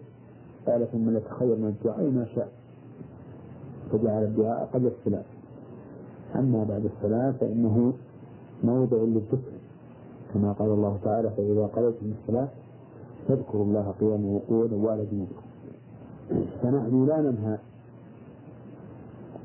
[0.68, 2.50] قال ثم يتخير من الدعاء ما شاء.
[3.92, 5.24] فجعل الدعاء قبل السلام.
[6.36, 7.94] أما بعد الصلاة فإنه
[8.64, 9.54] موضع للذكر.
[10.34, 12.48] كما قال الله تعالى فإذا قضيتم الصلاة
[13.28, 15.44] فاذكروا الله قياما وقوعا وعلى جنوبكم
[16.62, 17.58] فنحن لا ننهى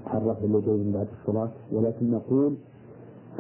[0.07, 2.55] عن رفع اليدين بعد الصلاة ولكن نقول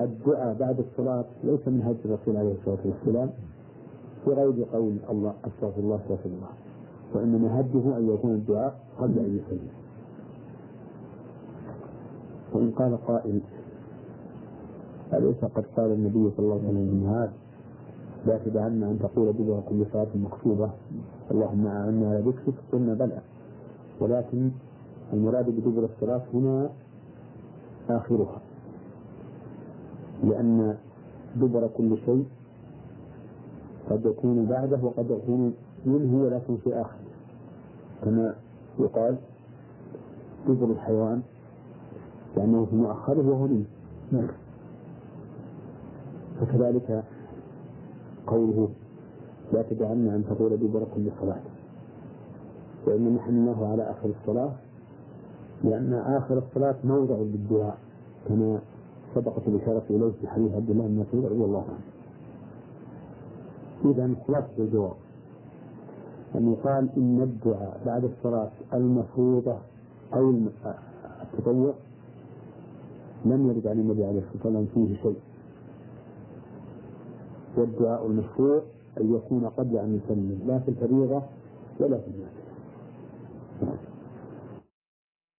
[0.00, 3.30] الدعاء بعد الصلاة ليس من هدي الرسول عليه الصلاة والسلام
[4.24, 6.48] في غير قول الله أستغفر الله استغفر الله.
[7.14, 9.68] وإنما هده أن يكون الدعاء قبل أن يسلم
[12.52, 13.40] وإن قال قائل
[15.12, 17.32] أليس قد قال النبي صلى الله عليه وسلم هذا
[18.26, 20.70] لا تدعنا أن تقول دبر كل صلاة مكتوبة.
[21.30, 23.20] اللهم أعنا على ذكرك قلنا بلى.
[24.00, 24.50] ولكن
[25.12, 26.70] المراد بدبر الصلاة هنا
[27.90, 28.40] آخرها.
[30.24, 30.76] لأن
[31.36, 32.24] دبر كل شيء
[33.90, 35.54] قد يكون بعده وقد يكون
[35.86, 36.98] منه ولكن في آخره
[38.04, 38.34] كما
[38.78, 39.16] يقال
[40.48, 41.22] دبر الحيوان
[42.36, 43.64] لأنه في مؤخره وهو منه
[44.12, 44.28] نعم.
[46.40, 47.04] فكذلك
[48.26, 48.68] قوله
[49.52, 51.40] لا تدعن أن تقول دبر كل صلاة.
[52.86, 54.52] وإنما حملناه على آخر الصلاة
[55.64, 57.78] لأن آخر الصلاة موضع للدعاء.
[58.28, 58.60] كما
[59.14, 61.80] سبقت الإشارة إليه في حديث عبد الله بن مسعود رضي الله عنه.
[63.92, 64.92] إذا خلاصة الجواب.
[66.34, 69.56] أن يقال إن الدعاء بعد الصلاة المفروضة
[70.14, 70.34] أو
[71.22, 71.74] التطوع
[73.24, 75.16] لم يرد عن النبي عليه الصلاة والسلام فيه شيء.
[77.56, 78.62] والدعاء المشروع
[79.00, 81.22] أن يكون قبل أن يسلم لا في الفريضة
[81.80, 82.37] ولا في النافلة